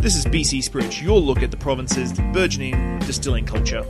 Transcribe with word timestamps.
This 0.00 0.14
is 0.14 0.26
BC 0.26 0.62
Spirits, 0.62 1.02
your 1.02 1.18
look 1.18 1.42
at 1.42 1.50
the 1.50 1.56
province's 1.56 2.12
burgeoning 2.32 3.00
distilling 3.00 3.44
culture. 3.44 3.84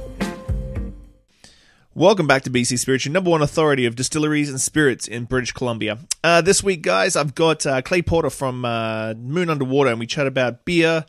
Welcome 1.95 2.27
back 2.27 2.45
to 2.45 2.51
BC 2.51 2.79
Spirits, 2.79 3.05
your 3.05 3.13
number 3.13 3.29
one 3.29 3.43
authority 3.43 3.85
of 3.85 3.95
distilleries 3.95 4.49
and 4.49 4.59
spirits 4.59 5.07
in 5.07 5.27
British 5.27 5.53
Columbia. 5.53 5.99
Uh, 6.25 6.41
this 6.41 6.63
week, 6.63 6.81
guys, 6.81 7.15
I've 7.15 7.35
got 7.35 7.67
uh, 7.67 7.83
Clay 7.83 8.01
Porter 8.01 8.31
from 8.31 8.65
uh, 8.65 9.13
Moon 9.19 9.51
Underwater, 9.51 9.91
and 9.91 10.01
we 10.01 10.07
chat 10.07 10.27
about 10.27 10.65
beer, 10.65 11.05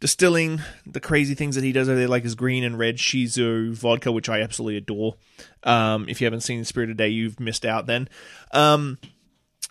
distilling, 0.00 0.60
the 0.84 1.00
crazy 1.00 1.36
things 1.36 1.54
that 1.54 1.62
he 1.62 1.70
does 1.70 1.88
over 1.88 1.96
there, 1.96 2.08
like 2.08 2.24
his 2.24 2.34
green 2.34 2.64
and 2.64 2.76
red 2.76 2.96
Shiso 2.96 3.72
vodka, 3.72 4.10
which 4.10 4.28
I 4.28 4.40
absolutely 4.40 4.78
adore. 4.78 5.14
Um, 5.62 6.08
if 6.08 6.20
you 6.20 6.24
haven't 6.24 6.40
seen 6.40 6.64
Spirit 6.64 6.90
of 6.90 6.96
Day, 6.96 7.08
you've 7.08 7.38
missed 7.38 7.64
out 7.64 7.86
then. 7.86 8.08
Um, 8.50 8.98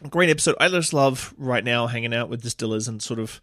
great 0.10 0.30
episode. 0.30 0.56
I 0.62 0.70
just 0.70 0.94
love 0.94 1.34
right 1.38 1.66
now 1.66 1.88
hanging 1.88 2.14
out 2.14 2.30
with 2.30 2.44
distillers 2.44 2.88
and 2.88 3.04
sort 3.04 3.20
of 3.20 3.42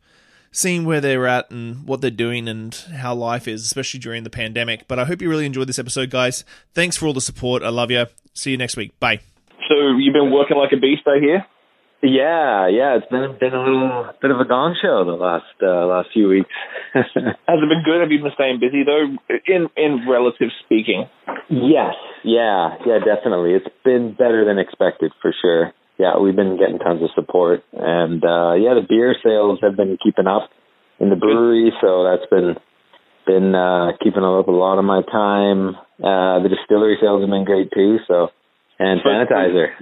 seeing 0.52 0.84
where 0.84 1.00
they're 1.00 1.26
at 1.26 1.50
and 1.50 1.86
what 1.86 2.00
they're 2.00 2.10
doing 2.10 2.48
and 2.48 2.74
how 2.96 3.14
life 3.14 3.46
is, 3.46 3.64
especially 3.64 4.00
during 4.00 4.24
the 4.24 4.30
pandemic. 4.30 4.88
But 4.88 4.98
I 4.98 5.04
hope 5.04 5.22
you 5.22 5.28
really 5.28 5.46
enjoyed 5.46 5.68
this 5.68 5.78
episode, 5.78 6.10
guys. 6.10 6.44
Thanks 6.74 6.96
for 6.96 7.06
all 7.06 7.12
the 7.12 7.20
support. 7.20 7.62
I 7.62 7.68
love 7.68 7.90
you. 7.90 8.06
See 8.34 8.50
you 8.50 8.56
next 8.56 8.76
week. 8.76 8.98
Bye. 9.00 9.20
So 9.68 9.96
you've 9.98 10.14
been 10.14 10.32
working 10.32 10.56
like 10.56 10.72
a 10.72 10.80
beast 10.80 11.02
out 11.06 11.20
here. 11.20 11.46
Yeah, 12.02 12.66
yeah, 12.68 12.96
it's 12.96 13.06
been 13.10 13.36
been 13.38 13.52
a 13.52 13.60
little 13.60 14.08
bit 14.22 14.30
of 14.30 14.40
a 14.40 14.46
gong 14.46 14.74
show 14.80 15.04
the 15.04 15.20
last 15.20 15.52
uh, 15.60 15.84
last 15.84 16.08
few 16.14 16.28
weeks. 16.28 16.48
Has 16.94 17.04
it 17.12 17.68
been 17.68 17.84
good? 17.84 18.00
Have 18.00 18.10
you 18.10 18.22
been 18.22 18.32
staying 18.32 18.58
busy 18.58 18.84
though? 18.88 19.04
In 19.46 19.68
in 19.76 20.08
relative 20.08 20.48
speaking. 20.64 21.04
yes, 21.50 21.92
yeah, 22.24 22.80
yeah, 22.86 23.04
definitely. 23.04 23.52
It's 23.52 23.68
been 23.84 24.16
better 24.16 24.46
than 24.46 24.58
expected 24.58 25.12
for 25.20 25.34
sure 25.42 25.74
yeah, 26.00 26.16
we've 26.16 26.34
been 26.34 26.56
getting 26.56 26.78
tons 26.78 27.02
of 27.02 27.10
support, 27.14 27.60
and 27.72 28.24
uh, 28.24 28.56
yeah, 28.56 28.72
the 28.72 28.86
beer 28.88 29.14
sales 29.22 29.58
have 29.60 29.76
been 29.76 29.98
keeping 30.02 30.26
up 30.26 30.48
in 30.98 31.10
the 31.10 31.16
brewery, 31.16 31.72
so 31.80 32.08
that's 32.08 32.24
been 32.30 32.56
been 33.26 33.54
uh, 33.54 33.92
keeping 34.02 34.24
up 34.24 34.48
a 34.48 34.50
lot 34.50 34.78
of 34.78 34.84
my 34.84 35.02
time. 35.04 35.76
Uh, 36.00 36.40
the 36.40 36.48
distillery 36.48 36.96
sales 37.00 37.20
have 37.20 37.28
been 37.28 37.44
great 37.44 37.68
too, 37.70 37.98
so 38.08 38.28
and 38.78 39.04
sanitizer. 39.04 39.76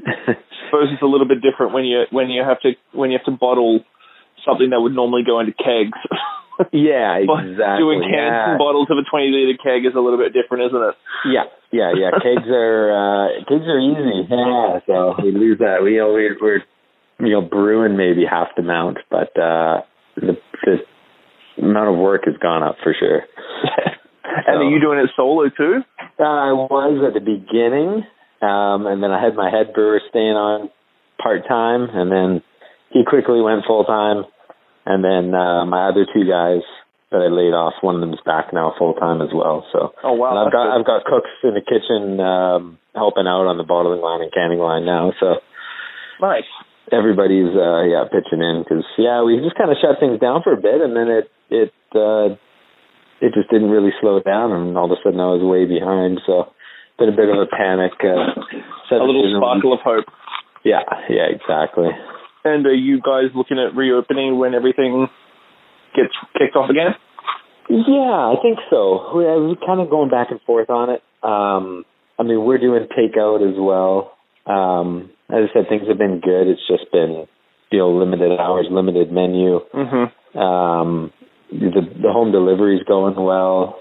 suppose 0.66 0.90
it's 0.90 1.02
a 1.02 1.06
little 1.06 1.28
bit 1.28 1.38
different 1.38 1.72
when 1.72 1.84
you 1.84 2.02
when 2.10 2.30
you 2.30 2.42
have 2.42 2.60
to 2.62 2.72
when 2.90 3.10
you 3.10 3.18
have 3.18 3.24
to 3.26 3.38
bottle 3.38 3.80
something 4.44 4.70
that 4.70 4.80
would 4.80 4.94
normally 4.94 5.22
go 5.24 5.38
into 5.38 5.52
kegs. 5.52 5.98
yeah, 6.72 7.22
exactly. 7.22 7.78
Doing 7.78 8.02
cans 8.02 8.34
yeah. 8.34 8.50
and 8.50 8.58
bottles 8.58 8.88
of 8.90 8.98
a 8.98 9.06
20 9.06 9.30
liter 9.30 9.58
keg 9.62 9.86
is 9.86 9.94
a 9.94 10.02
little 10.02 10.18
bit 10.18 10.34
different, 10.34 10.66
isn't 10.66 10.82
it? 10.82 10.94
Yeah, 11.30 11.46
yeah, 11.70 11.90
yeah. 11.94 12.10
kegs 12.22 12.50
are 12.50 12.90
uh, 12.90 13.26
kegs 13.46 13.66
are 13.70 13.78
easy. 13.78 14.26
Yeah, 14.26 14.82
so 14.86 15.14
we 15.22 15.30
lose 15.30 15.58
that. 15.58 15.82
We 15.82 15.94
you 15.94 16.02
know, 16.02 16.12
we're, 16.12 16.36
we're 16.40 16.62
you 17.22 17.32
know 17.32 17.42
brewing 17.42 17.96
maybe 17.96 18.26
half 18.26 18.48
the 18.56 18.62
amount, 18.62 18.98
but 19.10 19.30
uh, 19.38 19.86
the, 20.16 20.34
the 20.66 20.82
amount 21.62 21.94
of 21.94 21.96
work 21.98 22.22
has 22.26 22.34
gone 22.42 22.62
up 22.62 22.76
for 22.82 22.94
sure. 22.98 23.22
and 24.24 24.58
are 24.58 24.70
you 24.70 24.80
doing 24.80 24.98
it 24.98 25.10
solo 25.14 25.48
too? 25.50 25.82
Uh, 26.18 26.22
I 26.22 26.52
was 26.52 27.06
at 27.06 27.14
the 27.14 27.22
beginning, 27.22 28.02
um, 28.42 28.86
and 28.90 29.02
then 29.02 29.12
I 29.12 29.22
had 29.22 29.36
my 29.36 29.48
head 29.50 29.72
brewer 29.74 30.00
staying 30.10 30.34
on 30.34 30.70
part 31.22 31.46
time, 31.46 31.86
and 31.92 32.10
then 32.10 32.42
he 32.90 33.04
quickly 33.06 33.40
went 33.40 33.62
full 33.64 33.84
time 33.84 34.24
and 34.88 35.04
then 35.04 35.36
uh, 35.36 35.68
my 35.68 35.92
other 35.92 36.08
two 36.08 36.24
guys 36.24 36.64
that 37.12 37.20
I 37.20 37.28
laid 37.28 37.52
off, 37.52 37.76
one 37.84 37.96
of 37.96 38.00
them's 38.00 38.24
back 38.24 38.56
now 38.56 38.72
full 38.80 38.96
time 38.96 39.20
as 39.20 39.28
well. 39.36 39.68
So 39.68 39.92
oh 40.02 40.16
wow, 40.16 40.32
and 40.32 40.38
I've 40.40 40.52
got 40.52 40.64
good. 40.64 40.74
I've 40.80 40.88
got 40.88 41.04
cooks 41.04 41.34
in 41.44 41.52
the 41.52 41.64
kitchen 41.64 42.16
um, 42.20 42.80
helping 42.96 43.28
out 43.28 43.44
on 43.44 43.60
the 43.60 43.68
bottling 43.68 44.00
line 44.00 44.24
and 44.24 44.32
canning 44.32 44.58
line 44.58 44.88
now. 44.88 45.12
So 45.20 45.44
nice. 46.24 46.48
Everybody's 46.88 47.52
uh, 47.52 47.84
yeah 47.84 48.08
pitching 48.08 48.40
in 48.40 48.64
because 48.64 48.88
yeah 48.96 49.20
we 49.20 49.36
just 49.44 49.60
kind 49.60 49.68
of 49.68 49.76
shut 49.76 50.00
things 50.00 50.20
down 50.24 50.40
for 50.40 50.56
a 50.56 50.60
bit 50.60 50.80
and 50.80 50.96
then 50.96 51.08
it 51.12 51.26
it 51.52 51.72
uh, 51.92 52.32
it 53.20 53.36
just 53.36 53.52
didn't 53.52 53.68
really 53.68 53.92
slow 54.00 54.24
down 54.24 54.56
and 54.56 54.72
all 54.72 54.88
of 54.88 54.96
a 54.96 55.00
sudden 55.04 55.20
I 55.20 55.36
was 55.36 55.44
way 55.44 55.68
behind. 55.68 56.24
So 56.24 56.48
been 56.96 57.12
a 57.12 57.16
bit 57.16 57.28
of 57.28 57.36
a 57.36 57.46
panic. 57.46 57.92
Uh, 58.00 58.40
a 58.90 59.04
little 59.04 59.28
sparkle 59.36 59.72
of 59.76 59.80
hope. 59.84 60.08
Yeah, 60.64 60.82
yeah, 61.08 61.28
exactly. 61.28 61.92
And 62.44 62.66
are 62.66 62.74
you 62.74 63.00
guys 63.00 63.30
looking 63.34 63.58
at 63.58 63.76
reopening 63.76 64.38
when 64.38 64.54
everything 64.54 65.08
gets 65.94 66.14
kicked 66.38 66.56
off 66.56 66.70
again? 66.70 66.94
Yeah, 67.68 68.32
I 68.32 68.34
think 68.40 68.58
so. 68.70 69.12
We're 69.14 69.54
kind 69.66 69.80
of 69.80 69.90
going 69.90 70.10
back 70.10 70.28
and 70.30 70.40
forth 70.42 70.70
on 70.70 70.90
it. 70.90 71.02
Um, 71.22 71.84
I 72.18 72.22
mean, 72.22 72.44
we're 72.44 72.58
doing 72.58 72.86
takeout 72.96 73.46
as 73.46 73.56
well. 73.58 74.16
Um, 74.46 75.10
as 75.28 75.50
I 75.50 75.52
said, 75.52 75.68
things 75.68 75.86
have 75.88 75.98
been 75.98 76.20
good. 76.20 76.48
It's 76.48 76.66
just 76.66 76.90
been, 76.90 77.26
you 77.70 77.78
know, 77.78 77.90
limited 77.90 78.38
hours, 78.40 78.66
limited 78.70 79.12
menu. 79.12 79.60
Mm-hmm. 79.74 80.38
Um, 80.38 81.12
the 81.50 81.80
the 82.02 82.12
home 82.12 82.28
is 82.28 82.82
going 82.86 83.16
well. 83.16 83.78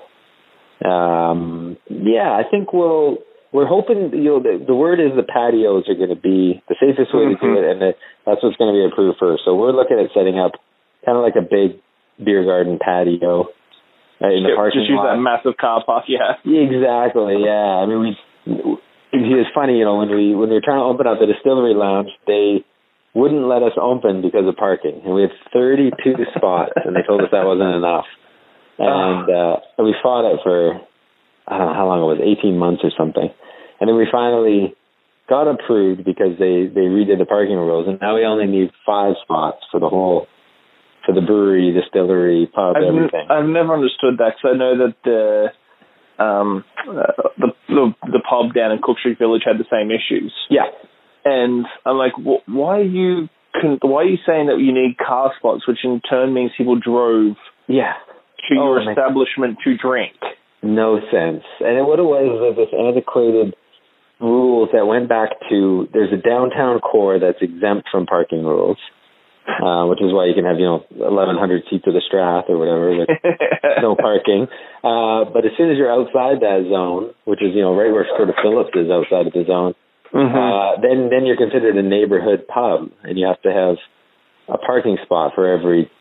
Um, 0.84 1.78
yeah, 1.90 2.32
I 2.32 2.44
think 2.50 2.74
we'll 2.74 3.18
we're 3.52 3.68
hoping 3.68 4.12
you 4.14 4.38
know 4.38 4.40
the, 4.44 4.60
the 4.60 4.76
word 4.76 5.00
is 5.00 5.16
the 5.16 5.24
patios 5.24 5.88
are 5.88 5.96
going 5.96 6.12
to 6.12 6.20
be 6.20 6.62
the 6.68 6.76
safest 6.80 7.14
way 7.16 7.32
mm-hmm. 7.32 7.40
to 7.40 7.48
do 7.48 7.60
it, 7.60 7.66
and 7.66 7.80
that 7.82 7.96
that's 8.26 8.44
what's 8.44 8.58
going 8.60 8.74
to 8.74 8.78
be 8.78 8.84
approved 8.84 9.20
first. 9.20 9.44
So 9.46 9.56
we're 9.56 9.72
looking 9.72 10.00
at 10.00 10.12
setting 10.12 10.40
up 10.40 10.60
kind 11.06 11.16
of 11.16 11.24
like 11.24 11.40
a 11.40 11.46
big 11.46 11.80
beer 12.20 12.44
garden 12.44 12.80
patio 12.80 13.48
uh, 14.20 14.28
in 14.28 14.44
the 14.44 14.52
parking 14.56 14.84
lot. 14.84 14.88
Just 14.88 14.92
use 14.92 15.00
lot. 15.00 15.16
that 15.16 15.22
massive 15.22 15.56
car 15.56 15.84
park, 15.86 16.06
yeah. 16.12 16.36
Exactly, 16.44 17.40
yeah. 17.40 17.82
I 17.82 17.86
mean, 17.88 18.00
we. 18.04 18.12
It's 19.14 19.50
funny, 19.56 19.80
you 19.80 19.86
know, 19.86 20.04
when 20.04 20.12
we 20.12 20.36
when 20.36 20.50
we 20.52 20.60
were 20.60 20.66
trying 20.66 20.84
to 20.84 20.88
open 20.88 21.08
up 21.08 21.20
the 21.20 21.32
distillery 21.32 21.74
lounge, 21.74 22.12
they 22.28 22.68
wouldn't 23.16 23.48
let 23.48 23.64
us 23.64 23.74
open 23.80 24.22
because 24.22 24.44
of 24.44 24.56
parking, 24.60 25.02
and 25.04 25.16
we 25.16 25.24
had 25.24 25.32
32 25.54 25.96
spots, 26.36 26.76
and 26.84 26.96
they 26.96 27.08
told 27.08 27.24
us 27.24 27.32
that 27.32 27.48
wasn't 27.48 27.72
enough. 27.74 28.06
And 28.78 29.26
uh, 29.26 29.56
we 29.80 29.96
fought 30.04 30.28
it 30.28 30.40
for 30.44 30.82
I 31.48 31.58
don't 31.58 31.68
know 31.68 31.74
how 31.74 31.88
long 31.88 32.02
it 32.02 32.20
was, 32.20 32.38
18 32.40 32.58
months 32.58 32.82
or 32.84 32.92
something. 32.98 33.30
And 33.80 33.88
then 33.88 33.96
we 33.96 34.08
finally 34.12 34.76
got 35.30 35.48
approved 35.48 36.04
because 36.04 36.36
they, 36.40 36.68
they 36.68 36.88
redid 36.88 37.20
the 37.20 37.26
parking 37.26 37.56
rules. 37.56 37.88
And 37.88 38.00
now 38.02 38.16
we 38.16 38.26
only 38.26 38.48
need 38.48 38.72
five 38.86 39.16
spots 39.24 39.64
for 39.72 39.80
the 39.80 39.90
whole, 39.90 40.28
for 41.06 41.14
the 41.14 41.22
brewery, 41.22 41.72
distillery, 41.74 42.50
pub, 42.54 42.76
I've 42.76 42.84
everything. 42.84 43.28
N- 43.30 43.32
I've 43.32 43.50
never 43.50 43.74
understood 43.74 44.20
that 44.20 44.36
because 44.36 44.56
I 44.56 44.58
know 44.58 44.74
that 44.88 44.96
the, 45.04 46.24
um, 46.24 46.66
uh, 46.88 47.32
the, 47.38 47.48
the, 47.68 47.94
the 48.12 48.22
pub 48.28 48.54
down 48.54 48.72
in 48.72 48.80
Cook 48.82 49.00
Street 49.00 49.20
Village 49.20 49.44
had 49.46 49.58
the 49.58 49.68
same 49.72 49.92
issues. 49.92 50.34
Yeah. 50.50 50.68
And 51.24 51.66
I'm 51.86 51.98
like, 51.98 52.14
wh- 52.14 52.48
why 52.48 52.80
are 52.80 52.84
you, 52.84 53.30
why 53.82 54.04
are 54.04 54.10
you 54.10 54.18
saying 54.26 54.48
that 54.48 54.60
you 54.60 54.74
need 54.74 54.98
car 54.98 55.32
spots, 55.38 55.68
which 55.68 55.80
in 55.84 56.02
turn 56.10 56.34
means 56.34 56.52
people 56.58 56.80
drove 56.80 57.36
yeah. 57.68 57.94
to 58.50 58.56
oh, 58.56 58.80
your 58.80 58.90
establishment 58.90 59.60
to 59.64 59.78
drink? 59.78 60.16
No 60.68 61.00
sense. 61.00 61.44
And 61.64 61.88
what 61.88 62.00
it 62.00 62.08
was 62.08 62.28
was 62.36 62.56
this 62.60 62.76
antiquated 62.76 63.56
rules 64.20 64.70
that 64.74 64.86
went 64.86 65.08
back 65.08 65.40
to 65.50 65.88
there's 65.94 66.12
a 66.12 66.20
downtown 66.20 66.80
core 66.80 67.20
that's 67.20 67.40
exempt 67.42 67.88
from 67.92 68.06
parking 68.06 68.44
rules, 68.44 68.78
uh, 69.48 69.88
which 69.88 70.02
is 70.04 70.12
why 70.12 70.28
you 70.28 70.36
can 70.36 70.44
have 70.44 70.60
you 70.60 70.68
know 70.68 70.84
1,100 70.92 71.64
seats 71.70 71.86
of 71.88 71.94
the 71.94 72.04
Strath 72.04 72.46
or 72.50 72.60
whatever 72.60 72.92
with 72.92 73.10
no 73.82 73.96
parking. 73.96 74.52
Uh, 74.84 75.30
but 75.32 75.48
as 75.48 75.56
soon 75.56 75.72
as 75.72 75.78
you're 75.80 75.92
outside 75.92 76.44
that 76.44 76.68
zone, 76.68 77.16
which 77.24 77.40
is 77.40 77.56
you 77.56 77.62
know 77.62 77.72
right 77.72 77.92
where 77.94 78.06
sort 78.18 78.30
of 78.30 78.36
Phillips 78.44 78.76
is 78.76 78.92
outside 78.92 79.28
of 79.28 79.34
the 79.34 79.46
zone, 79.48 79.74
mm-hmm. 80.12 80.36
uh, 80.36 80.82
then 80.84 81.08
then 81.08 81.24
you're 81.24 81.40
considered 81.40 81.78
a 81.80 81.86
neighborhood 81.86 82.44
pub, 82.50 82.92
and 83.08 83.18
you 83.18 83.24
have 83.24 83.42
to 83.48 83.54
have 83.54 83.80
a 84.52 84.58
parking 84.58 84.98
spot 85.04 85.32
for 85.36 85.48
every 85.48 85.92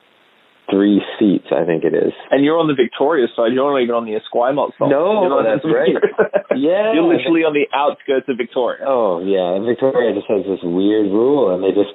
three 0.70 1.02
seats, 1.18 1.46
I 1.54 1.64
think 1.64 1.84
it 1.84 1.94
is. 1.94 2.12
And 2.30 2.44
you're 2.44 2.58
on 2.58 2.66
the 2.66 2.78
Victoria 2.78 3.26
side. 3.34 3.54
You're 3.54 3.66
not 3.66 3.78
even 3.78 3.94
on 3.94 4.04
the 4.04 4.18
Esquimalt 4.18 4.74
side. 4.78 4.90
No, 4.90 5.26
you're 5.26 5.42
that's 5.42 5.66
right. 5.66 5.96
yeah, 6.58 6.94
you're 6.94 7.06
literally 7.06 7.46
on 7.46 7.54
the 7.54 7.70
outskirts 7.70 8.26
of 8.26 8.36
Victoria. 8.36 8.82
Oh 8.86 9.22
yeah, 9.22 9.54
and 9.54 9.64
Victoria 9.64 10.14
just 10.14 10.26
has 10.26 10.42
this 10.44 10.62
weird 10.62 11.10
rule, 11.10 11.54
and 11.54 11.62
they 11.62 11.70
just 11.70 11.94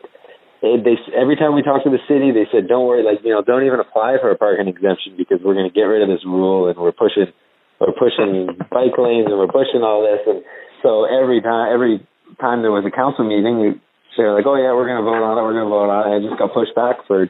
they, 0.62 0.78
they 0.78 0.96
every 1.18 1.36
time 1.36 1.58
we 1.58 1.66
talk 1.66 1.84
to 1.84 1.92
the 1.92 2.02
city, 2.06 2.32
they 2.32 2.46
said, 2.54 2.70
"Don't 2.70 2.86
worry, 2.86 3.02
like 3.02 3.26
you 3.26 3.34
know, 3.34 3.42
don't 3.42 3.66
even 3.66 3.82
apply 3.82 4.22
for 4.22 4.30
a 4.30 4.38
parking 4.38 4.70
exemption 4.70 5.18
because 5.18 5.42
we're 5.42 5.58
going 5.58 5.68
to 5.68 5.74
get 5.74 5.90
rid 5.90 6.06
of 6.06 6.10
this 6.10 6.24
rule, 6.24 6.70
and 6.70 6.78
we're 6.78 6.96
pushing 6.96 7.34
we're 7.82 7.98
pushing 7.98 8.46
bike 8.70 8.94
lanes, 8.96 9.26
and 9.26 9.36
we're 9.42 9.52
pushing 9.52 9.82
all 9.82 10.06
this." 10.06 10.22
And 10.30 10.46
so 10.86 11.10
every 11.10 11.42
time 11.42 11.74
every 11.74 12.00
time 12.40 12.62
there 12.62 12.72
was 12.72 12.86
a 12.86 12.94
council 12.94 13.26
meeting, 13.26 13.82
they're 14.16 14.38
like, 14.38 14.46
"Oh 14.46 14.56
yeah, 14.56 14.72
we're 14.78 14.86
going 14.86 15.02
to 15.02 15.08
vote 15.08 15.26
on 15.26 15.34
it. 15.34 15.42
We're 15.42 15.58
going 15.58 15.66
to 15.66 15.74
vote 15.74 15.90
on 15.90 16.02
it." 16.08 16.22
It 16.22 16.30
just 16.30 16.38
got 16.38 16.54
pushed 16.54 16.78
back 16.78 17.10
for 17.10 17.26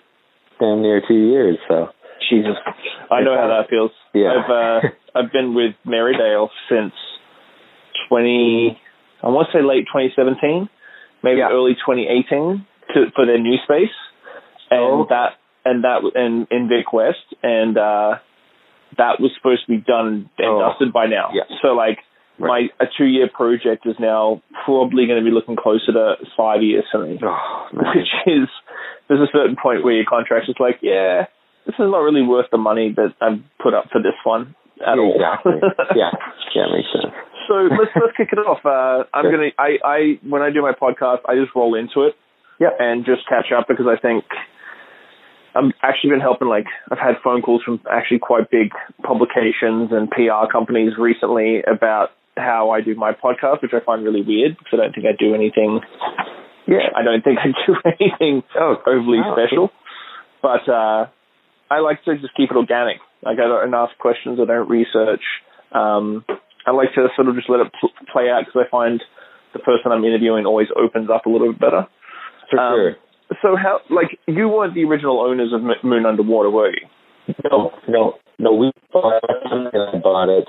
damn 0.61 0.81
near 0.81 1.01
two 1.05 1.17
years. 1.17 1.57
So 1.67 1.89
Jesus, 2.29 2.55
I 3.09 3.21
know 3.21 3.35
how 3.35 3.49
that 3.49 3.69
feels. 3.69 3.91
Yeah, 4.13 4.29
I've 4.37 4.49
uh, 4.49 4.79
I've 5.15 5.31
been 5.33 5.55
with 5.55 5.73
Merridale 5.85 6.49
since 6.69 6.93
twenty. 8.07 8.79
I 9.23 9.29
want 9.29 9.49
to 9.51 9.57
say 9.57 9.61
late 9.61 9.85
2017, 9.85 10.67
maybe 11.21 11.45
yeah. 11.45 11.49
early 11.51 11.77
2018 11.77 12.65
to, 12.95 13.05
for 13.13 13.27
their 13.27 13.37
new 13.37 13.57
space, 13.63 13.93
and 14.71 14.81
oh. 14.81 15.05
that 15.09 15.37
and 15.65 15.83
that 15.83 16.01
in 16.15 16.47
in 16.49 16.69
Vic 16.69 16.93
West, 16.93 17.25
and 17.43 17.77
uh, 17.77 18.17
that 18.97 19.19
was 19.19 19.31
supposed 19.37 19.65
to 19.65 19.71
be 19.71 19.77
done 19.77 20.29
and 20.37 20.47
oh. 20.47 20.69
dusted 20.69 20.93
by 20.93 21.05
now. 21.07 21.29
Yeah. 21.33 21.43
So 21.61 21.69
like 21.69 21.99
my 22.39 22.67
a 22.79 22.85
two 22.97 23.05
year 23.05 23.29
project 23.31 23.85
is 23.85 23.95
now 23.99 24.41
probably 24.65 25.05
going 25.05 25.19
to 25.19 25.25
be 25.25 25.33
looking 25.33 25.55
closer 25.55 25.93
to 25.93 26.15
five 26.35 26.61
years 26.61 26.85
for 26.91 27.05
me, 27.05 27.19
oh, 27.23 27.67
which 27.73 28.09
is 28.25 28.49
there's 29.11 29.27
a 29.27 29.31
certain 29.35 29.57
point 29.61 29.83
where 29.83 29.91
your 29.93 30.07
contract 30.07 30.47
is 30.47 30.55
like, 30.57 30.79
yeah, 30.81 31.27
this 31.67 31.75
is 31.75 31.83
not 31.91 31.99
really 31.99 32.23
worth 32.23 32.47
the 32.49 32.57
money 32.57 32.95
that 32.95 33.11
I've 33.19 33.43
put 33.61 33.73
up 33.75 33.91
for 33.91 33.99
this 34.01 34.15
one 34.23 34.55
at 34.79 34.95
all. 34.97 35.19
Exactly. 35.19 35.59
yeah. 35.99 36.15
Yeah, 36.55 36.71
makes 36.71 36.87
sense. 36.95 37.11
So 37.51 37.67
let's 37.75 37.91
let's 37.99 38.15
kick 38.15 38.29
it 38.31 38.39
off. 38.39 38.63
Uh, 38.63 39.03
I'm 39.13 39.25
Sure. 39.27 39.31
gonna 39.35 39.51
I, 39.59 39.77
I 39.83 39.99
when 40.23 40.41
I 40.41 40.49
do 40.49 40.61
my 40.61 40.71
podcast, 40.71 41.27
I 41.27 41.35
just 41.35 41.51
roll 41.55 41.75
into 41.75 42.07
it 42.07 42.15
Yep. 42.63 42.77
and 42.79 43.03
just 43.05 43.27
catch 43.27 43.51
up 43.51 43.67
because 43.67 43.85
I 43.91 43.99
think 43.99 44.23
I've 45.55 45.71
actually 45.83 46.11
been 46.11 46.21
helping. 46.21 46.47
Like 46.47 46.67
I've 46.89 46.97
had 46.99 47.15
phone 47.23 47.41
calls 47.41 47.63
from 47.63 47.81
actually 47.91 48.19
quite 48.19 48.49
big 48.49 48.71
publications 49.03 49.91
and 49.91 50.09
PR 50.09 50.47
companies 50.49 50.93
recently 50.97 51.61
about 51.67 52.11
how 52.37 52.69
I 52.71 52.79
do 52.79 52.95
my 52.95 53.11
podcast, 53.11 53.61
which 53.61 53.73
I 53.73 53.83
find 53.83 54.03
really 54.05 54.21
weird 54.23 54.57
because 54.57 54.79
I 54.79 54.83
don't 54.83 54.95
think 54.95 55.05
I 55.05 55.11
do 55.19 55.35
anything. 55.35 55.81
Yeah. 56.71 56.87
I 56.95 57.03
don't 57.03 57.21
think 57.23 57.37
I 57.39 57.51
do 57.67 57.75
anything 57.99 58.43
Oh, 58.55 58.77
overly 58.87 59.19
wow. 59.19 59.35
special, 59.35 59.69
but 60.41 60.63
uh, 60.71 61.07
I 61.69 61.79
like 61.79 62.03
to 62.05 62.15
just 62.17 62.33
keep 62.35 62.49
it 62.51 62.57
organic. 62.57 62.97
Like 63.21 63.37
I 63.39 63.47
don't 63.47 63.73
ask 63.73 63.95
questions, 63.99 64.39
I 64.41 64.45
don't 64.45 64.69
research. 64.69 65.21
Um, 65.73 66.23
I 66.65 66.71
like 66.71 66.93
to 66.95 67.07
sort 67.15 67.27
of 67.27 67.35
just 67.35 67.49
let 67.49 67.59
it 67.59 67.71
pl- 67.79 67.91
play 68.11 68.29
out 68.29 68.45
because 68.45 68.65
I 68.65 68.69
find 68.71 69.03
the 69.53 69.59
person 69.59 69.91
I'm 69.91 70.03
interviewing 70.05 70.45
always 70.45 70.67
opens 70.75 71.09
up 71.09 71.25
a 71.25 71.29
little 71.29 71.51
bit 71.51 71.59
better. 71.59 71.87
For 72.49 72.59
Um, 72.59 72.73
sure. 72.75 72.95
So 73.41 73.55
how, 73.55 73.79
like, 73.89 74.19
you 74.27 74.47
weren't 74.49 74.73
the 74.73 74.83
original 74.83 75.21
owners 75.21 75.53
of 75.53 75.61
M- 75.61 75.75
Moon 75.83 76.05
Underwater, 76.05 76.49
were 76.49 76.69
you? 76.71 76.85
No, 77.49 77.71
no, 77.87 78.15
no. 78.39 78.53
We 78.53 78.71
bought 78.91 79.23
I 79.23 79.97
bought 79.99 80.29
it 80.29 80.47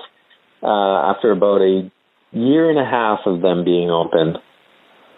uh, 0.61 1.11
after 1.15 1.31
about 1.31 1.61
a 1.61 1.89
year 2.31 2.69
and 2.69 2.77
a 2.79 2.83
half 2.85 3.19
of 3.25 3.41
them 3.41 3.63
being 3.63 3.89
open. 3.89 4.35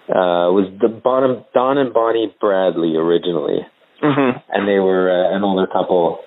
Uh, 0.08 0.54
was 0.54 0.70
the 0.82 0.88
Bon, 0.88 1.44
Don 1.54 1.78
and 1.78 1.94
Bonnie 1.94 2.34
Bradley 2.40 2.96
originally, 2.96 3.66
Mm-hmm. 4.04 4.38
and 4.52 4.68
they 4.68 4.78
were 4.78 5.10
uh, 5.10 5.36
an 5.36 5.42
older 5.44 5.66
couple 5.66 6.20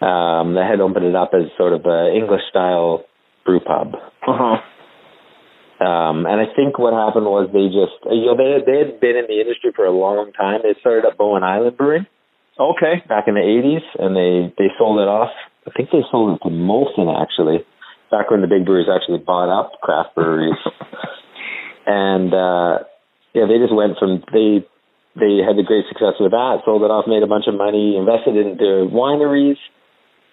um, 0.00 0.54
that 0.54 0.68
had 0.70 0.78
opened 0.80 1.06
it 1.06 1.16
up 1.16 1.32
as 1.34 1.50
sort 1.56 1.72
of 1.72 1.82
a 1.86 2.12
English 2.14 2.42
style 2.50 3.04
brew 3.44 3.58
pub. 3.60 3.94
Uh-huh. 4.28 4.60
Um, 5.82 6.26
and 6.30 6.38
I 6.38 6.46
think 6.54 6.78
what 6.78 6.94
happened 6.94 7.26
was 7.26 7.50
they 7.50 7.66
just, 7.74 7.98
you 8.06 8.30
know, 8.30 8.36
they 8.38 8.54
had, 8.54 8.62
they 8.70 8.78
had 8.78 9.00
been 9.00 9.16
in 9.18 9.26
the 9.26 9.40
industry 9.40 9.72
for 9.74 9.84
a 9.84 9.90
long 9.90 10.30
time. 10.30 10.60
They 10.62 10.78
started 10.78 11.04
up 11.08 11.18
Bowen 11.18 11.42
Island 11.42 11.76
Brewing 11.76 12.06
Okay. 12.60 13.02
back 13.08 13.24
in 13.26 13.34
the 13.34 13.42
80s, 13.42 13.82
and 13.98 14.14
they 14.14 14.54
they 14.58 14.70
sold 14.78 15.00
it 15.00 15.08
off. 15.08 15.32
I 15.66 15.70
think 15.74 15.90
they 15.90 16.04
sold 16.10 16.36
it 16.36 16.42
to 16.46 16.54
Molson 16.54 17.10
actually, 17.10 17.64
back 18.10 18.30
when 18.30 18.42
the 18.42 18.46
big 18.46 18.64
breweries 18.66 18.86
actually 18.92 19.18
bought 19.18 19.48
up 19.50 19.80
craft 19.80 20.14
breweries. 20.14 20.60
and 21.86 22.30
uh, 22.34 22.84
yeah, 23.34 23.46
they 23.48 23.58
just 23.58 23.74
went 23.74 23.98
from 23.98 24.22
they 24.32 24.64
they 25.16 25.44
had 25.44 25.56
the 25.56 25.66
great 25.66 25.84
success 25.88 26.16
with 26.20 26.32
that, 26.32 26.64
sold 26.64 26.82
it 26.82 26.92
off, 26.92 27.04
made 27.06 27.22
a 27.22 27.28
bunch 27.28 27.44
of 27.46 27.54
money, 27.54 27.96
invested 27.96 28.36
into 28.36 28.88
wineries. 28.88 29.60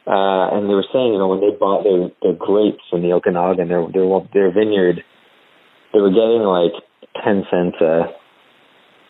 Uh, 0.07 0.55
and 0.55 0.69
they 0.69 0.73
were 0.73 0.87
saying, 0.91 1.13
you 1.13 1.19
know, 1.19 1.27
when 1.27 1.41
they 1.43 1.51
bought 1.51 1.83
their 1.83 2.09
their 2.23 2.37
grapes 2.37 2.83
in 2.91 3.01
the 3.01 3.11
Okanagan, 3.13 3.67
their 3.67 3.85
their 3.91 4.07
their 4.33 4.51
vineyard, 4.51 5.03
they 5.93 5.99
were 5.99 6.09
getting 6.15 6.43
like 6.47 6.73
ten 7.23 7.45
cents 7.51 7.77
a 7.81 8.15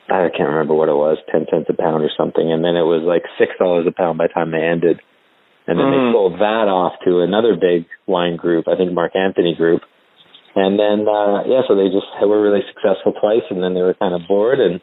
I 0.10 0.30
can't 0.34 0.50
remember 0.50 0.74
what 0.74 0.90
it 0.90 0.98
was, 0.98 1.18
ten 1.32 1.46
cents 1.52 1.70
a 1.70 1.74
pound 1.74 2.04
or 2.04 2.10
something, 2.18 2.52
and 2.52 2.66
then 2.66 2.76
it 2.76 2.86
was 2.86 3.06
like 3.06 3.24
six 3.38 3.54
dollars 3.60 3.86
a 3.88 3.92
pound 3.92 4.18
by 4.18 4.28
the 4.28 4.34
time 4.34 4.52
they 4.52 4.66
ended. 4.66 5.00
And 5.68 5.78
then 5.78 5.86
Mm. 5.86 5.92
they 5.92 6.12
sold 6.12 6.34
that 6.40 6.68
off 6.68 6.94
to 7.06 7.22
another 7.22 7.56
big 7.56 7.86
wine 8.08 8.36
group, 8.36 8.68
I 8.68 8.76
think 8.76 8.92
Mark 8.92 9.16
Anthony 9.16 9.54
Group. 9.54 9.84
And 10.56 10.80
then 10.80 11.06
uh 11.08 11.44
yeah, 11.46 11.62
so 11.68 11.76
they 11.76 11.90
just 11.94 12.10
were 12.22 12.42
really 12.42 12.62
successful 12.74 13.14
twice 13.14 13.46
and 13.50 13.62
then 13.62 13.74
they 13.74 13.82
were 13.82 13.94
kind 13.94 14.14
of 14.14 14.22
bored 14.28 14.60
and 14.60 14.82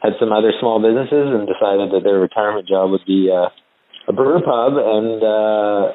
had 0.00 0.14
some 0.18 0.32
other 0.32 0.52
small 0.60 0.82
businesses 0.82 1.30
and 1.30 1.46
decided 1.46 1.90
that 1.94 2.02
their 2.04 2.18
retirement 2.18 2.66
job 2.68 2.90
would 2.90 3.04
be 3.06 3.30
uh 3.30 3.48
a 4.08 4.12
brew 4.12 4.40
pub 4.42 4.74
and 4.78 5.18
uh 5.22 5.92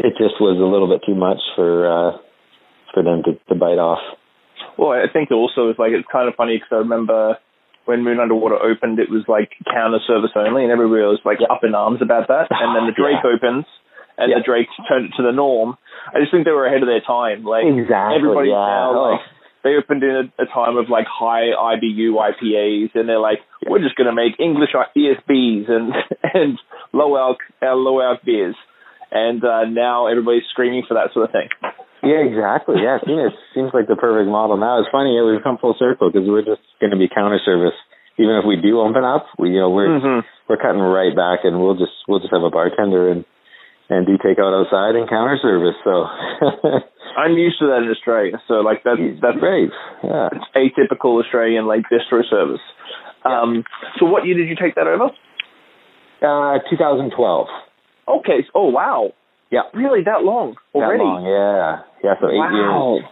it 0.00 0.12
just 0.16 0.40
was 0.40 0.56
a 0.60 0.64
little 0.68 0.88
bit 0.88 1.02
too 1.06 1.14
much 1.14 1.40
for 1.56 1.86
uh 1.88 2.12
for 2.92 3.02
them 3.02 3.22
to, 3.24 3.32
to 3.48 3.54
bite 3.54 3.80
off. 3.80 4.00
Well, 4.76 4.92
I 4.92 5.08
think 5.10 5.30
also 5.30 5.68
it's 5.68 5.78
like 5.78 5.92
it's 5.92 6.08
kind 6.12 6.28
of 6.28 6.34
funny 6.36 6.56
because 6.56 6.68
I 6.72 6.76
remember 6.84 7.38
when 7.84 8.04
Moon 8.04 8.20
Underwater 8.20 8.56
opened, 8.62 9.00
it 9.00 9.10
was 9.10 9.24
like 9.26 9.50
counter 9.66 9.98
service 10.06 10.30
only, 10.36 10.62
and 10.62 10.70
everybody 10.70 11.02
was 11.02 11.18
like 11.24 11.38
Yeah. 11.40 11.50
up 11.50 11.64
in 11.64 11.74
arms 11.74 11.98
about 12.00 12.28
that. 12.28 12.46
And 12.50 12.76
then 12.76 12.86
the 12.86 12.94
Drake 12.94 13.18
Yeah. 13.24 13.32
opens, 13.34 13.64
and 14.22 14.30
Yeah. 14.30 14.38
the 14.38 14.44
Drakes 14.46 14.72
turned 14.88 15.06
it 15.10 15.12
to 15.18 15.22
the 15.22 15.32
norm. 15.32 15.76
I 16.14 16.20
just 16.20 16.30
think 16.30 16.44
they 16.46 16.52
were 16.54 16.66
ahead 16.66 16.82
of 16.82 16.88
their 16.88 17.02
time. 17.02 17.44
Like 17.44 17.64
Exactly, 17.66 18.16
everybody's 18.22 18.50
yeah. 18.54 18.62
now 18.62 18.90
Oh. 18.94 19.10
like 19.12 19.20
they 19.62 19.76
opened 19.76 20.02
in 20.02 20.14
a, 20.38 20.42
a 20.42 20.46
time 20.46 20.76
of 20.76 20.90
like 20.90 21.06
high 21.06 21.54
IBU 21.54 22.18
IPAs, 22.18 22.94
and 22.98 23.08
they're 23.08 23.22
like, 23.22 23.38
we're 23.68 23.78
just 23.78 23.94
going 23.94 24.10
to 24.10 24.14
make 24.16 24.34
English 24.40 24.70
ESBs 24.74 25.70
and 25.70 25.92
and 26.34 26.58
low 26.92 27.16
alc 27.16 27.38
uh, 27.62 27.74
low 27.74 28.00
alc 28.02 28.22
beers. 28.24 28.56
And 29.12 29.44
uh, 29.44 29.64
now 29.68 30.06
everybody's 30.08 30.48
screaming 30.50 30.84
for 30.88 30.94
that 30.94 31.12
sort 31.12 31.26
of 31.28 31.32
thing. 31.32 31.48
Yeah, 32.02 32.24
exactly. 32.26 32.82
Yeah, 32.82 32.96
it 32.96 33.02
seems, 33.06 33.30
it 33.30 33.38
seems 33.54 33.70
like 33.72 33.86
the 33.86 33.94
perfect 33.94 34.26
model. 34.26 34.56
Now 34.56 34.80
it's 34.80 34.88
funny, 34.90 35.14
yeah, 35.14 35.22
we've 35.22 35.44
come 35.44 35.58
full 35.58 35.76
circle 35.78 36.10
because 36.10 36.26
we're 36.26 36.42
just 36.42 36.64
going 36.80 36.90
to 36.90 36.98
be 36.98 37.06
counter 37.06 37.38
service. 37.44 37.76
Even 38.18 38.34
if 38.36 38.44
we 38.48 38.56
do 38.56 38.80
open 38.80 39.04
up, 39.04 39.26
we 39.38 39.50
you 39.54 39.60
know 39.60 39.70
we're 39.70 39.88
Mhm. 39.88 40.24
we're 40.48 40.56
cutting 40.60 40.80
right 40.82 41.14
back, 41.14 41.44
and 41.44 41.60
we'll 41.62 41.76
just 41.78 41.92
we'll 42.08 42.18
just 42.20 42.32
have 42.32 42.42
a 42.42 42.50
bartender 42.50 43.08
and 43.08 43.24
and 43.88 44.06
do 44.06 44.16
takeout 44.18 44.52
outside 44.54 44.94
and 44.96 45.08
counter 45.08 45.38
service. 45.40 45.76
So 45.84 46.04
I'm 47.18 47.32
used 47.36 47.58
to 47.60 47.66
that 47.66 47.82
in 47.84 47.90
Australia, 47.90 48.40
so 48.48 48.54
like 48.62 48.82
that's 48.84 49.00
that's 49.20 49.38
great. 49.38 49.70
Yeah, 50.02 50.28
it's 50.32 50.48
atypical 50.56 51.22
Australian 51.22 51.66
like 51.66 51.82
bistro 51.92 52.22
service. 52.28 52.62
Um, 53.24 53.64
so 53.98 54.06
what 54.06 54.26
year 54.26 54.36
did 54.36 54.48
you 54.48 54.56
take 54.56 54.74
that 54.76 54.86
over? 54.86 55.10
uh, 56.22 56.58
2012. 56.70 57.46
Okay. 58.08 58.46
Oh 58.54 58.70
wow. 58.70 59.12
Yeah, 59.50 59.68
Really 59.74 60.02
that 60.04 60.22
long 60.24 60.56
already? 60.74 60.98
that 60.98 61.04
long. 61.04 61.24
Yeah, 61.28 61.82
yeah. 62.02 62.14
So 62.20 62.28
eight 62.30 62.38
wow. 62.38 62.96
years. 62.96 63.04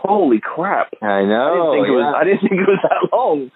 Holy 0.00 0.40
crap! 0.42 0.88
I 1.02 1.22
know. 1.22 1.36
I 1.44 1.54
didn't 1.54 1.84
think 1.84 1.86
it 1.86 1.94
was. 1.94 2.02
yeah. 2.02 2.18
I 2.18 2.24
didn't 2.24 2.40
think 2.40 2.58
it 2.58 2.66
was 2.66 2.82
that 2.82 3.16
long. 3.16 3.50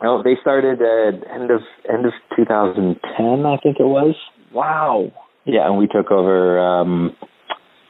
Well, 0.00 0.22
they 0.22 0.36
started 0.42 0.82
at 0.82 1.24
end 1.32 1.50
of 1.50 1.60
end 1.88 2.04
of 2.04 2.12
2010, 2.36 3.46
I 3.46 3.56
think 3.62 3.76
it 3.80 3.86
was. 3.88 4.14
Wow. 4.52 5.12
Yeah, 5.46 5.66
and 5.66 5.78
we 5.78 5.86
took 5.86 6.10
over 6.10 6.58
um 6.58 7.16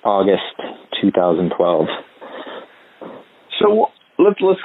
August 0.04 0.42
2012. 1.02 1.86
So 3.60 3.86
let's 4.18 4.38
let's 4.40 4.60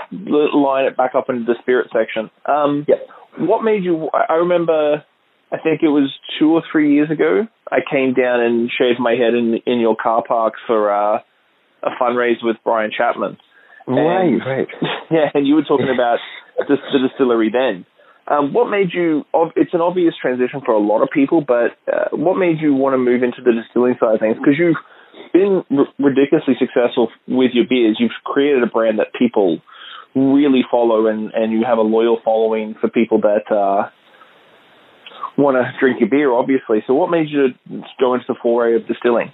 line 0.54 0.86
it 0.86 0.98
back 0.98 1.16
up 1.16 1.30
into 1.30 1.46
the 1.46 1.56
spirit 1.62 1.88
section. 1.94 2.30
Um, 2.46 2.86
Yep. 2.88 3.08
What 3.40 3.64
made 3.64 3.84
you? 3.84 4.10
I 4.14 4.34
I 4.34 4.36
remember. 4.36 5.04
I 5.54 5.58
think 5.58 5.84
it 5.84 5.90
was 5.90 6.10
two 6.40 6.52
or 6.54 6.64
three 6.72 6.94
years 6.94 7.12
ago. 7.12 7.46
I 7.70 7.80
came 7.90 8.14
down 8.14 8.40
and 8.40 8.70
shaved 8.72 9.00
my 9.00 9.12
head 9.12 9.34
in 9.34 9.60
in 9.66 9.80
your 9.80 9.96
car 10.02 10.24
park 10.26 10.54
for 10.68 10.92
uh, 10.92 11.20
a 11.84 11.90
fundraiser 12.02 12.44
with 12.44 12.58
Brian 12.64 12.92
Chapman. 12.96 13.38
Right, 13.88 14.22
And- 14.28 14.42
right. 14.46 14.68
Yeah, 15.12 15.28
and 15.34 15.46
you 15.46 15.56
were 15.56 15.64
talking 15.64 15.90
about 15.94 16.20
the, 16.58 16.76
the 16.94 17.08
distillery 17.10 17.50
then. 17.52 17.86
Um, 18.32 18.54
what 18.54 18.72
made 18.72 18.94
you? 18.94 19.26
It's 19.58 19.74
an 19.74 19.82
obvious 19.82 20.14
transition 20.22 20.62
for 20.64 20.72
a 20.72 20.80
lot 20.80 21.04
of 21.04 21.10
people, 21.14 21.44
but 21.46 21.76
uh, 21.92 22.16
what 22.16 22.40
made 22.40 22.62
you 22.62 22.74
want 22.74 22.94
to 22.94 22.98
move 22.98 23.24
into 23.24 23.44
the 23.44 23.52
distilling 23.52 23.96
side 24.00 24.16
of 24.16 24.20
things? 24.22 24.38
Because 24.40 24.56
you've 24.58 24.80
been 25.34 25.64
r- 25.68 25.92
ridiculously 26.00 26.56
successful 26.58 27.12
with 27.28 27.52
your 27.54 27.66
beers. 27.68 27.98
You've 28.00 28.16
created 28.24 28.64
a 28.64 28.72
brand 28.72 29.00
that 29.00 29.12
people 29.20 29.60
really 30.16 30.64
follow, 30.72 31.08
and 31.08 31.32
and 31.34 31.52
you 31.52 31.66
have 31.68 31.78
a 31.78 31.84
loyal 31.84 32.20
following 32.24 32.76
for 32.80 32.90
people 32.90 33.20
that 33.20 33.52
uh, 33.52 33.92
want 35.38 35.60
to 35.60 35.68
drink 35.80 36.00
your 36.00 36.10
beer. 36.10 36.32
Obviously, 36.32 36.84
so 36.88 36.94
what 36.94 37.12
made 37.12 37.28
you 37.28 37.52
go 38.00 38.14
into 38.14 38.26
the 38.30 38.36
foray 38.42 38.76
of 38.76 38.88
distilling? 38.88 39.28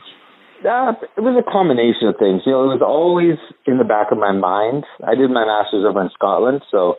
Uh, 0.66 0.98
it 1.14 1.22
was 1.22 1.38
a 1.38 1.46
combination 1.46 2.10
of 2.10 2.18
things. 2.18 2.42
You 2.50 2.58
know, 2.58 2.66
it 2.66 2.82
was 2.82 2.82
always 2.82 3.38
in 3.70 3.78
the 3.78 3.86
back 3.86 4.10
of 4.10 4.18
my 4.18 4.34
mind. 4.34 4.86
I 5.06 5.14
did 5.14 5.30
my 5.30 5.46
master's 5.46 5.86
over 5.86 6.02
in 6.02 6.10
Scotland, 6.18 6.66
so 6.72 6.98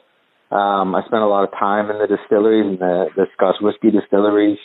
um, 0.51 0.95
I 0.95 1.03
spent 1.07 1.23
a 1.23 1.27
lot 1.27 1.45
of 1.45 1.51
time 1.53 1.91
in 1.91 1.99
the 1.99 2.07
distilleries 2.07 2.67
and 2.67 2.79
the, 2.79 3.07
the 3.17 3.27
Scotch 3.37 3.57
whiskey 3.61 3.91
distilleries. 3.91 4.59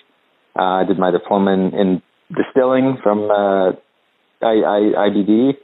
Uh, 0.57 0.81
I 0.81 0.83
did 0.85 0.97
my 0.97 1.11
diploma 1.11 1.53
in, 1.53 1.73
in 1.73 2.01
distilling 2.31 2.97
from 3.03 3.29
uh, 3.29 3.71
I, 4.41 4.55
I, 4.63 5.09
IBD. 5.09 5.57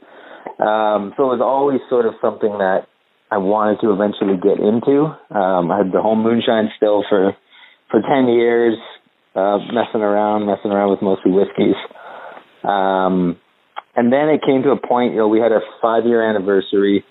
Um, 0.60 1.14
so 1.16 1.32
it 1.32 1.38
was 1.38 1.40
always 1.42 1.80
sort 1.88 2.06
of 2.06 2.14
something 2.20 2.50
that 2.58 2.86
I 3.30 3.38
wanted 3.38 3.80
to 3.80 3.92
eventually 3.92 4.36
get 4.36 4.58
into. 4.58 5.14
Um, 5.30 5.70
I 5.70 5.78
had 5.78 5.92
the 5.92 6.02
home 6.02 6.22
moonshine 6.22 6.70
still 6.76 7.04
for 7.08 7.36
for 7.90 8.00
ten 8.02 8.28
years, 8.28 8.76
uh, 9.34 9.58
messing 9.72 10.02
around, 10.02 10.46
messing 10.46 10.70
around 10.70 10.90
with 10.90 11.02
mostly 11.02 11.32
whiskeys. 11.32 11.78
Um, 12.62 13.38
and 13.96 14.12
then 14.12 14.28
it 14.28 14.42
came 14.46 14.62
to 14.62 14.70
a 14.70 14.76
point, 14.76 15.12
you 15.12 15.18
know, 15.18 15.28
we 15.28 15.40
had 15.40 15.52
our 15.52 15.62
five 15.82 16.04
year 16.04 16.22
anniversary. 16.22 17.04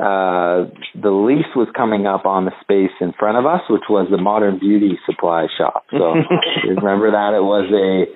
Uh, 0.00 0.72
the 0.96 1.12
lease 1.12 1.52
was 1.54 1.68
coming 1.76 2.06
up 2.06 2.24
on 2.24 2.46
the 2.48 2.52
space 2.64 2.94
in 3.04 3.12
front 3.20 3.36
of 3.36 3.44
us, 3.44 3.60
which 3.68 3.84
was 3.90 4.08
the 4.10 4.16
Modern 4.16 4.58
Beauty 4.58 4.96
Supply 5.04 5.44
Shop. 5.58 5.84
So 5.92 6.16
remember 6.66 7.12
that 7.12 7.36
it 7.36 7.44
was 7.44 7.68
a, 7.68 8.08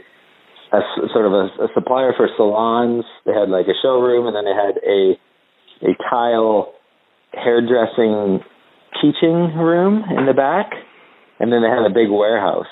a 0.77 0.81
sort 1.13 1.27
of 1.29 1.33
a, 1.37 1.45
a 1.65 1.69
supplier 1.77 2.15
for 2.17 2.27
salons. 2.41 3.05
They 3.27 3.33
had 3.37 3.51
like 3.53 3.69
a 3.69 3.77
showroom, 3.83 4.25
and 4.27 4.35
then 4.35 4.45
they 4.49 4.57
had 4.57 4.81
a 4.81 5.01
a 5.85 5.93
tile 6.09 6.73
hairdressing 7.35 8.41
teaching 9.03 9.53
room 9.59 10.05
in 10.17 10.25
the 10.27 10.33
back, 10.33 10.71
and 11.41 11.53
then 11.53 11.61
they 11.63 11.69
had 11.69 11.85
a 11.85 11.93
big 11.93 12.09
warehouse. 12.11 12.71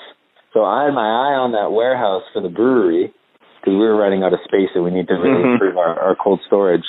So 0.53 0.63
I 0.63 0.85
had 0.85 0.93
my 0.93 1.05
eye 1.05 1.35
on 1.37 1.51
that 1.53 1.69
warehouse 1.73 2.23
for 2.33 2.41
the 2.41 2.49
brewery 2.49 3.13
because 3.61 3.73
we 3.73 3.83
were 3.85 3.97
running 3.97 4.23
out 4.23 4.33
of 4.33 4.39
space 4.45 4.69
and 4.75 4.83
we 4.83 4.91
need 4.91 5.07
to 5.07 5.13
really 5.15 5.43
Mhm. 5.43 5.53
improve 5.53 5.77
our, 5.77 5.99
our 5.99 6.15
cold 6.15 6.41
storage. 6.47 6.85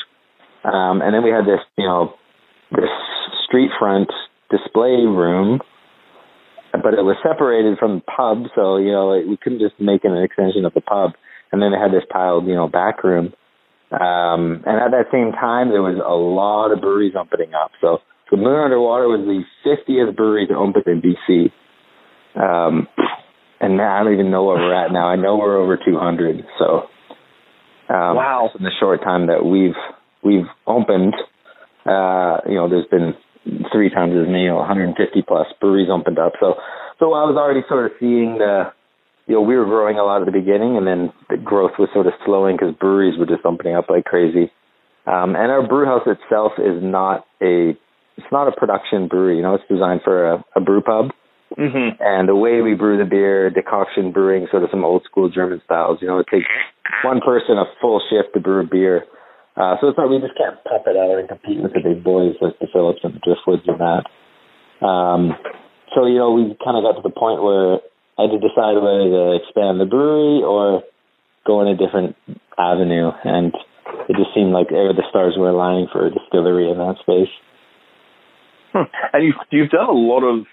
Um, 0.65 1.03
and 1.03 1.15
then 1.15 1.23
we 1.23 1.31
had 1.31 1.45
this, 1.45 1.61
you 1.77 1.87
know, 1.87 2.15
this 2.73 2.91
street 3.47 3.71
front 3.79 4.09
display 4.51 5.05
room, 5.05 5.61
but 6.73 6.95
it 6.95 7.05
was 7.05 7.17
separated 7.23 7.79
from 7.79 8.01
the 8.01 8.07
pub, 8.09 8.51
so 8.55 8.79
you 8.79 8.91
know 8.91 9.15
we 9.29 9.37
couldn't 9.37 9.61
just 9.61 9.79
make 9.79 10.05
it 10.05 10.11
an 10.11 10.23
extension 10.23 10.65
of 10.65 10.75
the 10.75 10.81
pub. 10.81 11.13
And 11.53 11.63
then 11.63 11.71
they 11.71 11.79
had 11.79 11.93
this 11.93 12.03
tiled, 12.11 12.47
you 12.47 12.55
know, 12.55 12.67
back 12.67 13.05
room. 13.05 13.33
Um, 13.93 14.65
and 14.67 14.81
at 14.83 14.91
that 14.91 15.07
same 15.13 15.31
time, 15.31 15.69
there 15.69 15.83
was 15.83 16.03
a 16.03 16.17
lot 16.19 16.73
of 16.75 16.81
breweries 16.81 17.15
opening 17.15 17.55
up. 17.55 17.71
So, 17.81 17.99
so 18.29 18.37
Moon 18.37 18.59
Underwater 18.59 19.07
was 19.07 19.23
the 19.23 19.45
50th 19.63 20.17
brewery 20.17 20.49
to 20.49 20.55
open 20.55 20.83
in 20.87 21.01
BC. 21.01 21.53
Um, 22.35 22.89
and 23.61 23.77
now 23.77 24.01
I 24.01 24.03
don't 24.03 24.15
even 24.15 24.33
know 24.33 24.43
where 24.45 24.57
we're 24.57 24.75
at 24.75 24.91
now. 24.91 25.07
I 25.07 25.15
know 25.15 25.37
we're 25.37 25.63
over 25.63 25.77
200. 25.77 26.45
So, 26.59 26.91
um, 27.89 28.17
Wow. 28.17 28.51
In 28.59 28.65
the 28.65 28.73
short 28.81 29.03
time 29.03 29.29
that 29.29 29.45
we've 29.45 29.79
we've 30.25 30.49
opened, 30.67 31.15
uh, 31.87 32.41
you 32.49 32.55
know, 32.57 32.69
there's 32.69 32.87
been 32.91 33.15
three 33.73 33.91
times 33.91 34.15
as 34.17 34.27
many, 34.27 34.45
you 34.45 34.49
know, 34.49 34.57
150 34.57 34.97
plus 35.23 35.47
breweries 35.61 35.89
opened 35.91 36.19
up. 36.19 36.33
So, 36.41 36.55
so 36.99 37.13
I 37.13 37.25
was 37.29 37.37
already 37.37 37.61
sort 37.69 37.87
of 37.87 37.93
seeing 38.01 38.39
the, 38.39 38.73
you 39.27 39.35
know, 39.35 39.43
we 39.43 39.57
were 39.57 39.65
growing 39.65 39.97
a 39.99 40.05
lot 40.05 40.21
at 40.21 40.27
the 40.27 40.33
beginning, 40.33 40.77
and 40.77 40.87
then 40.87 41.13
the 41.29 41.37
growth 41.37 41.73
was 41.79 41.89
sort 41.93 42.07
of 42.07 42.13
slowing 42.25 42.57
because 42.57 42.75
breweries 42.75 43.19
were 43.19 43.27
just 43.27 43.45
opening 43.45 43.77
up 43.77 43.89
like 43.89 44.05
crazy. 44.05 44.51
Um, 45.07 45.37
and 45.37 45.53
our 45.53 45.67
brew 45.67 45.85
house 45.85 46.07
itself 46.07 46.53
is 46.59 46.83
not 46.83 47.27
a, 47.43 47.77
it's 48.17 48.33
not 48.33 48.49
a 48.49 48.53
production 48.53 49.09
brewery. 49.09 49.37
You 49.37 49.43
know, 49.43 49.55
it's 49.55 49.69
designed 49.69 50.01
for 50.03 50.33
a, 50.33 50.45
a 50.57 50.61
brew 50.61 50.81
pub. 50.81 51.13
Mhm. 51.59 52.01
And 52.01 52.29
the 52.29 52.35
way 52.35 52.63
we 52.63 52.75
brew 52.75 52.99
the 52.99 53.05
beer, 53.05 53.51
decoction 53.51 54.11
brewing, 54.13 54.49
sort 54.51 54.65
of 54.65 54.71
some 54.71 54.85
old 54.85 55.05
school 55.05 55.29
German 55.29 55.61
styles. 55.65 55.99
You 56.01 56.09
know, 56.09 56.19
it 56.19 56.27
takes 56.31 56.47
one 57.05 57.21
person 57.21 57.59
a 57.59 57.65
full 57.81 58.01
shift 58.11 58.35
to 58.35 58.41
brew 58.41 58.61
a 58.61 58.67
beer. 58.67 59.05
Uh, 59.57 59.79
so 59.81 59.89
it's 59.89 59.99
not, 59.99 60.11
we 60.11 60.19
just 60.19 60.37
can't 60.37 60.59
pump 60.67 60.83
it 60.87 60.99
out 60.99 61.19
and 61.19 61.29
compete 61.29 61.63
with 61.63 61.73
the 61.73 61.81
big 61.81 62.03
boys 62.03 62.35
like 62.43 62.59
the 62.59 62.67
Phillips 62.73 63.01
and 63.03 63.15
the 63.15 63.23
Driftwoods 63.23 63.67
and 63.71 63.79
that. 63.79 64.05
Um, 64.85 65.39
so, 65.95 66.07
you 66.07 66.19
know, 66.19 66.35
we 66.35 66.59
kind 66.59 66.75
of 66.75 66.83
got 66.83 66.99
to 66.99 67.07
the 67.07 67.15
point 67.15 67.39
where 67.39 67.79
I 68.19 68.27
had 68.27 68.35
to 68.35 68.43
decide 68.43 68.75
whether 68.83 69.07
to 69.07 69.39
expand 69.39 69.79
the 69.79 69.87
brewery 69.87 70.43
or 70.43 70.83
go 71.47 71.63
in 71.63 71.69
a 71.69 71.79
different 71.79 72.17
avenue. 72.59 73.15
And 73.23 73.55
it 74.11 74.19
just 74.19 74.35
seemed 74.35 74.51
like 74.51 74.69
the 74.69 75.07
stars 75.11 75.35
were 75.39 75.51
aligning 75.51 75.87
for 75.93 76.07
a 76.07 76.11
distillery 76.11 76.71
in 76.71 76.79
that 76.79 76.99
space. 77.01 77.31
Hmm. 78.75 78.91
And 79.13 79.25
you've 79.25 79.39
you've 79.51 79.71
done 79.71 79.89
a 79.89 79.95
lot 79.95 80.27
of. 80.27 80.47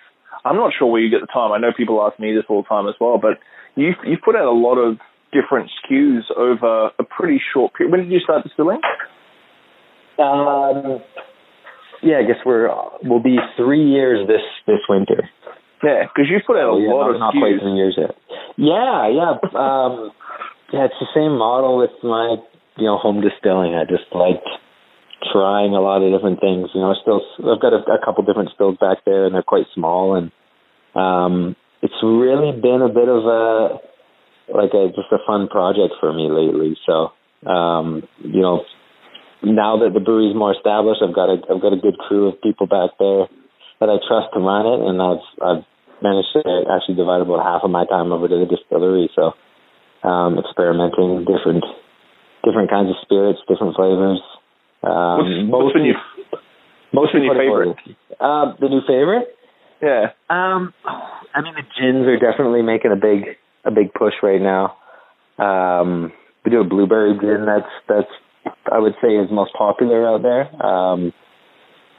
I'm 0.46 0.56
not 0.56 0.74
sure 0.78 0.90
where 0.90 1.02
you 1.02 1.10
get 1.10 1.22
the 1.22 1.34
time. 1.34 1.52
I 1.52 1.58
know 1.58 1.74
people 1.76 2.02
ask 2.06 2.20
me 2.20 2.34
this 2.34 2.46
all 2.50 2.62
the 2.62 2.70
time 2.70 2.88
as 2.88 2.96
well, 3.02 3.18
but 3.18 3.42
you've 3.76 3.98
you've 4.06 4.22
put 4.22 4.36
out 4.36 4.46
a 4.46 4.54
lot 4.54 4.78
of 4.78 4.98
different 5.32 5.70
SKUs 5.84 6.24
over 6.36 6.92
a 7.00 7.04
pretty 7.04 7.42
short 7.54 7.74
period. 7.74 7.92
When 7.92 8.02
did 8.02 8.12
you 8.12 8.20
start 8.20 8.44
distilling? 8.44 8.80
Um, 10.20 11.02
yeah, 12.04 12.18
I 12.20 12.24
guess 12.24 12.42
we're 12.46 12.70
we'll 13.04 13.24
be 13.24 13.38
three 13.58 13.84
years 13.90 14.28
this 14.28 14.42
this 14.68 14.82
winter. 14.90 15.30
Yeah, 15.84 16.04
because 16.04 16.30
you've 16.30 16.46
put 16.46 16.58
out 16.58 16.70
a 16.70 16.74
Oh, 16.74 16.80
yeah, 16.80 16.94
lot 16.94 17.08
not, 17.08 17.16
of 17.16 17.20
not 17.20 17.34
quite 17.34 17.58
three 17.62 17.74
years 17.74 17.96
yet. 17.98 18.14
Yeah, 18.58 19.10
yeah, 19.10 19.34
um, 19.58 20.12
yeah. 20.74 20.86
It's 20.86 21.00
the 21.00 21.10
same 21.16 21.38
model 21.38 21.78
with 21.78 21.92
my 22.04 22.38
you 22.78 22.86
know 22.86 22.98
home 22.98 23.22
distilling. 23.22 23.74
I 23.74 23.86
just 23.86 24.06
liked 24.14 24.46
trying 25.32 25.74
a 25.74 25.82
lot 25.82 26.02
of 26.02 26.12
different 26.12 26.40
things. 26.42 26.70
You 26.74 26.82
know, 26.82 26.92
I 26.92 26.98
still 27.02 27.22
I've 27.40 27.62
got 27.62 27.74
a, 27.74 27.82
a 27.98 28.04
couple 28.04 28.24
different 28.26 28.50
stills 28.54 28.78
back 28.78 29.06
there, 29.06 29.26
and 29.26 29.34
they're 29.34 29.46
quite 29.46 29.66
small, 29.74 30.16
and 30.16 30.32
um, 30.94 31.56
it's 31.82 31.98
really 32.04 32.52
been 32.52 32.82
a 32.82 32.90
bit 32.90 33.10
of 33.10 33.26
a 33.26 33.78
like 34.54 34.74
a 34.74 34.90
just 34.96 35.12
a 35.12 35.20
fun 35.26 35.48
project 35.48 35.96
for 36.00 36.14
me 36.14 36.30
lately. 36.30 36.78
So 36.86 37.12
um, 37.50 38.04
you 38.20 38.42
know, 38.42 38.64
now 39.44 39.82
that 39.82 39.94
the 39.94 40.00
brewery's 40.00 40.36
more 40.36 40.54
established, 40.54 41.02
I've 41.02 41.16
got 41.16 41.30
a 41.30 41.38
I've 41.50 41.62
got 41.62 41.74
a 41.74 41.82
good 41.82 41.98
crew 41.98 42.30
of 42.30 42.42
people 42.42 42.68
back 42.68 42.92
there 43.00 43.26
that 43.80 43.90
I 43.90 43.98
trust 44.06 44.34
to 44.34 44.40
run 44.40 44.66
it, 44.70 44.80
and 44.86 45.02
I've 45.02 45.26
I've 45.42 45.64
managed 46.02 46.34
to 46.34 46.42
actually 46.70 46.96
divide 46.96 47.22
about 47.22 47.42
half 47.42 47.62
of 47.64 47.72
my 47.72 47.86
time 47.86 48.12
over 48.12 48.28
to 48.28 48.38
the 48.38 48.50
distillery. 48.50 49.10
So 49.16 49.34
um, 50.08 50.38
experimenting 50.38 51.26
different 51.26 51.66
different 52.46 52.70
kinds 52.70 52.90
of 52.90 52.98
spirits, 53.02 53.40
different 53.48 53.76
flavors. 53.76 54.22
Um, 54.84 55.50
What's, 55.50 55.66
what's 55.66 55.74
been 55.74 55.86
your 55.86 56.02
What's 56.92 57.14
been 57.14 57.24
your 57.24 57.36
favorite? 57.38 57.78
Uh, 58.20 58.54
the 58.60 58.70
new 58.70 58.82
favorite? 58.86 59.34
Yeah. 59.82 60.14
Um, 60.30 60.74
I 60.86 61.42
mean 61.42 61.54
the 61.58 61.66
gins 61.78 62.06
are 62.06 62.20
definitely 62.22 62.62
making 62.62 62.92
a 62.92 62.96
big 62.96 63.38
a 63.64 63.72
big 63.72 63.94
push 63.94 64.14
right 64.24 64.42
now. 64.42 64.78
Um, 65.38 66.12
we 66.44 66.52
do 66.52 66.62
a 66.62 66.64
blueberry 66.64 67.18
gin 67.20 67.46
that's 67.46 67.72
that's 67.88 68.56
I 68.72 68.80
would 68.80 68.96
say 69.02 69.10
is 69.10 69.30
most 69.32 69.54
popular 69.54 70.08
out 70.08 70.22
there. 70.24 70.66
Um, 70.66 71.14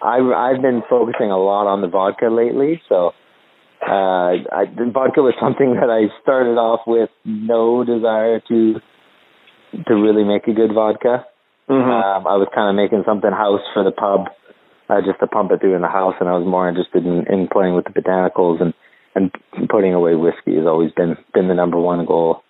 I've 0.03 0.27
I've 0.27 0.63
been 0.63 0.83
focusing 0.89 1.31
a 1.31 1.39
lot 1.39 1.67
on 1.67 1.81
the 1.81 1.89
vodka 1.89 2.27
lately, 2.27 2.83
so 2.89 3.13
uh, 3.81 4.39
I, 4.51 4.65
the 4.67 4.91
vodka 4.93 5.23
was 5.23 5.35
something 5.41 5.75
that 5.75 5.91
I 5.91 6.11
started 6.23 6.59
off 6.59 6.81
with 6.87 7.11
no 7.25 7.85
desire 7.85 8.41
to 8.49 8.81
to 9.87 9.95
really 9.95 10.25
make 10.25 10.47
a 10.49 10.53
good 10.53 10.75
vodka. 10.75 11.27
Mm-hmm. 11.71 11.91
Um, 11.91 12.27
I 12.27 12.37
was 12.37 12.49
kind 12.55 12.69
of 12.69 12.77
making 12.77 13.05
something 13.07 13.31
house 13.31 13.63
for 13.73 13.85
the 13.85 13.93
pub, 13.93 14.29
uh, 14.91 15.01
just 15.01 15.21
to 15.21 15.27
pump 15.27 15.53
it 15.53 15.61
through 15.61 15.77
in 15.77 15.83
the 15.83 15.89
house, 15.89 16.15
and 16.21 16.29
I 16.29 16.37
was 16.37 16.47
more 16.47 16.69
interested 16.69 17.07
in, 17.07 17.25
in 17.33 17.49
playing 17.49 17.75
with 17.75 17.87
the 17.87 17.95
botanicals 17.95 18.61
and 18.61 18.75
and 19.15 19.31
putting 19.69 19.95
away 19.95 20.15
whiskey 20.15 20.57
has 20.57 20.67
always 20.67 20.93
been 20.93 21.17
been 21.35 21.49
the 21.49 21.55
number 21.55 21.79
one 21.79 22.05
goal. 22.07 22.43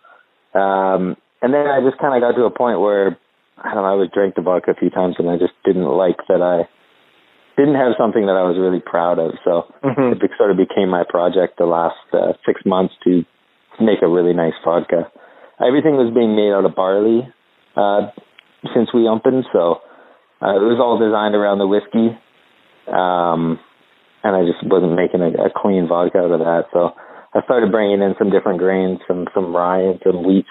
Um, 0.54 1.16
and 1.40 1.52
then 1.52 1.66
I 1.66 1.81
just 1.81 1.99
kind 1.99 2.14
of 2.14 2.21
got 2.21 2.38
to 2.38 2.45
a 2.45 2.50
point 2.50 2.81
where 2.81 3.19
I 3.59 3.75
don't 3.75 3.83
know, 3.83 3.92
I 3.92 3.95
was 3.95 4.09
drank 4.12 4.35
the 4.35 4.42
vodka 4.42 4.73
a 4.73 4.75
few 4.75 4.90
times, 4.90 5.16
and 5.19 5.31
I 5.31 5.37
just 5.37 5.54
didn't 5.64 5.87
like 5.87 6.19
that 6.28 6.42
I 6.42 6.69
didn't 7.57 7.75
have 7.75 7.92
something 7.99 8.26
that 8.26 8.33
I 8.37 8.42
was 8.42 8.57
really 8.59 8.81
proud 8.81 9.19
of. 9.19 9.33
So 9.45 9.66
Mhm. 9.85 10.23
it 10.23 10.31
sort 10.38 10.50
of 10.50 10.57
became 10.57 10.88
my 10.88 11.04
project 11.04 11.59
the 11.59 11.66
last 11.66 11.99
uh, 12.12 12.33
six 12.47 12.64
months 12.64 12.95
to 13.04 13.25
make 13.81 14.02
a 14.02 14.09
really 14.09 14.33
nice 14.33 14.54
vodka. 14.64 15.11
Everything 15.61 15.97
was 15.97 16.11
being 16.12 16.35
made 16.35 16.52
out 16.52 16.64
of 16.64 16.75
barley 16.75 17.28
uh, 17.76 18.09
since 18.75 18.92
we 18.92 19.09
opened, 19.09 19.47
so 19.52 19.81
uh, 20.40 20.57
it 20.57 20.64
was 20.64 20.81
all 20.81 20.99
designed 20.99 21.35
around 21.35 21.59
the 21.59 21.66
whiskey. 21.66 22.16
Um, 22.88 23.61
and 24.25 24.37
I 24.37 24.43
just 24.45 24.62
wasn't 24.67 24.95
making 24.95 25.21
a, 25.21 25.31
a 25.47 25.50
clean 25.55 25.88
vodka 25.88 26.19
out 26.19 26.31
of 26.33 26.41
that. 26.41 26.67
So 26.73 26.95
I 27.35 27.43
started 27.45 27.71
bringing 27.73 28.02
in 28.02 28.14
some 28.19 28.31
different 28.31 28.59
grains, 28.59 29.00
some 29.09 29.26
some 29.35 29.55
rye 29.55 29.81
and 29.83 30.00
some 30.05 30.23
wheat 30.25 30.47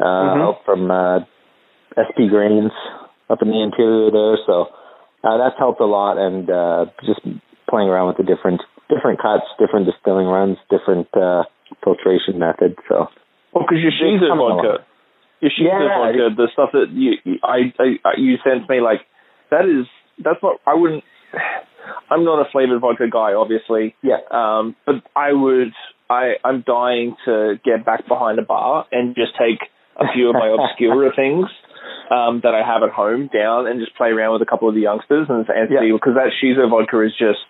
uh, 0.00 0.04
Mhm. 0.04 0.42
out 0.42 0.64
from 0.64 0.90
uh, 0.90 1.20
SP 1.96 2.28
Grains 2.30 2.72
up 3.30 3.42
in 3.42 3.48
the 3.50 3.60
interior 3.62 4.10
there. 4.10 4.36
So 4.46 4.68
uh, 5.24 5.36
that's 5.38 5.58
helped 5.58 5.80
a 5.80 5.86
lot, 5.86 6.18
and 6.18 6.48
uh, 6.50 6.86
just 7.04 7.20
playing 7.68 7.88
around 7.88 8.08
with 8.08 8.16
the 8.18 8.24
different 8.24 8.62
different 8.88 9.20
cuts, 9.20 9.44
different 9.58 9.86
distilling 9.86 10.26
runs, 10.26 10.56
different 10.70 11.08
uh, 11.16 11.44
filtration 11.84 12.38
methods. 12.38 12.76
So 12.88 13.08
Well, 13.52 13.64
because 13.64 13.78
your 13.82 13.92
It's 13.92 14.00
Shiso 14.00 14.28
coming 14.28 14.44
along. 14.46 14.62
vodka, 14.62 14.84
your 15.40 15.52
Yeah. 15.58 15.98
vodka, 15.98 16.34
the 16.36 16.48
stuff 16.52 16.70
that 16.72 16.88
you, 16.90 17.18
I, 17.42 17.72
I, 17.78 17.86
I 18.04 18.10
you 18.16 18.36
sent 18.44 18.68
me, 18.68 18.80
like 18.80 19.00
that 19.50 19.64
is 19.66 19.86
that's 20.22 20.42
not. 20.42 20.60
I 20.66 20.74
wouldn't. 20.74 21.04
I'm 22.10 22.24
not 22.24 22.40
a 22.46 22.50
flavored 22.50 22.80
vodka 22.80 23.06
guy, 23.10 23.34
obviously. 23.34 23.94
yeah, 24.02 24.18
Um, 24.30 24.76
but 24.86 24.96
I 25.16 25.32
would. 25.32 25.72
I 26.10 26.34
I'm 26.44 26.64
dying 26.66 27.16
to 27.26 27.60
get 27.64 27.84
back 27.84 28.08
behind 28.08 28.38
a 28.38 28.42
bar 28.42 28.86
and 28.90 29.14
just 29.14 29.32
take 29.38 29.60
a 29.96 30.04
few 30.14 30.28
of 30.30 30.34
my 30.34 30.48
obscure 30.56 31.12
things 31.14 31.46
um, 32.10 32.40
that 32.44 32.54
I 32.54 32.64
have 32.66 32.82
at 32.82 32.90
home 32.94 33.28
down 33.32 33.66
and 33.66 33.78
just 33.80 33.94
play 33.96 34.08
around 34.08 34.32
with 34.32 34.42
a 34.42 34.46
couple 34.50 34.68
of 34.68 34.74
the 34.74 34.80
youngsters 34.80 35.26
and, 35.28 35.44
Yeah. 35.70 35.80
see 35.80 35.92
because 35.92 36.14
that 36.14 36.32
Shiso 36.40 36.68
vodka 36.70 37.02
is 37.04 37.12
just 37.18 37.44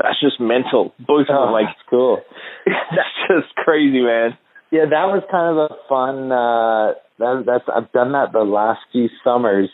that's 0.00 0.18
just 0.20 0.40
mental. 0.40 0.94
Both 0.98 1.28
of 1.28 1.36
them, 1.36 1.52
like 1.52 1.66
that's 1.66 1.84
cool. 1.90 2.22
that's 2.66 3.16
just 3.28 3.54
crazy, 3.56 4.00
man. 4.00 4.38
Yeah, 4.70 4.86
that 4.88 5.06
was 5.12 5.22
kind 5.30 5.52
of 5.52 5.68
a 5.68 5.76
fun. 5.86 6.32
Uh, 6.32 6.94
that, 7.20 7.44
that's 7.44 7.64
I've 7.68 7.92
done 7.92 8.12
that 8.12 8.32
the 8.32 8.40
last 8.40 8.80
few 8.90 9.08
summers, 9.22 9.68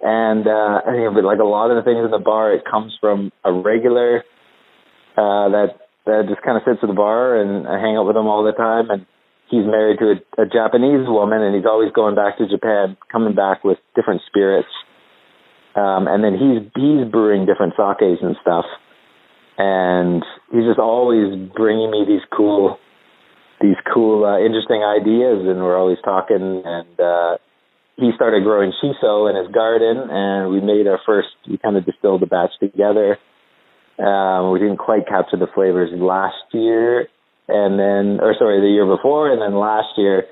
and 0.00 0.46
uh, 0.46 0.80
I 0.86 0.92
think, 0.92 1.14
but 1.14 1.24
like 1.24 1.40
a 1.40 1.48
lot 1.48 1.70
of 1.70 1.76
the 1.76 1.86
things 1.86 2.04
in 2.04 2.10
the 2.10 2.22
bar, 2.22 2.52
it 2.52 2.64
comes 2.64 2.96
from 3.00 3.32
a 3.44 3.52
regular 3.52 4.24
uh, 5.16 5.50
that 5.50 5.68
that 6.06 6.24
just 6.28 6.42
kind 6.42 6.56
of 6.56 6.62
sits 6.64 6.80
at 6.82 6.88
the 6.88 6.96
bar, 6.96 7.36
and 7.40 7.66
I 7.66 7.80
hang 7.80 7.96
out 7.96 8.06
with 8.06 8.16
him 8.16 8.26
all 8.26 8.44
the 8.44 8.52
time, 8.52 8.90
and 8.90 9.06
he's 9.50 9.66
married 9.66 9.98
to 9.98 10.16
a, 10.16 10.42
a 10.42 10.46
Japanese 10.46 11.04
woman, 11.06 11.42
and 11.42 11.54
he's 11.54 11.66
always 11.66 11.92
going 11.92 12.14
back 12.14 12.38
to 12.38 12.48
Japan, 12.48 12.96
coming 13.10 13.34
back 13.34 13.64
with 13.64 13.78
different 13.94 14.22
spirits, 14.26 14.70
um, 15.74 16.06
and 16.06 16.22
then 16.22 16.34
he's 16.38 16.62
he's 16.74 17.04
brewing 17.10 17.46
different 17.46 17.74
sakes 17.76 18.22
and 18.22 18.36
stuff, 18.40 18.64
and 19.58 20.24
he's 20.52 20.64
just 20.64 20.78
always 20.78 21.34
bringing 21.54 21.90
me 21.90 22.04
these 22.06 22.24
cool 22.30 22.78
these 23.60 23.76
cool, 23.92 24.24
uh, 24.24 24.38
interesting 24.38 24.82
ideas, 24.82 25.42
and 25.46 25.58
we're 25.58 25.76
always 25.76 25.98
talking. 26.04 26.62
And 26.64 27.00
uh, 27.00 27.38
he 27.98 28.12
started 28.14 28.44
growing 28.44 28.72
shiso 28.78 29.28
in 29.28 29.34
his 29.34 29.52
garden, 29.52 29.98
and 30.08 30.50
we 30.50 30.60
made 30.60 30.86
our 30.86 31.00
first. 31.04 31.34
We 31.50 31.58
kind 31.58 31.76
of 31.76 31.84
distilled 31.84 32.22
the 32.22 32.26
batch 32.26 32.54
together. 32.60 33.18
Um, 33.98 34.52
we 34.52 34.60
didn't 34.60 34.78
quite 34.78 35.08
capture 35.08 35.36
the 35.36 35.50
flavors 35.52 35.90
last 35.92 36.38
year, 36.54 37.08
and 37.48 37.74
then, 37.74 38.22
or 38.22 38.34
sorry, 38.38 38.60
the 38.60 38.70
year 38.70 38.86
before, 38.86 39.32
and 39.32 39.42
then 39.42 39.58
last 39.58 39.98
year, 39.98 40.30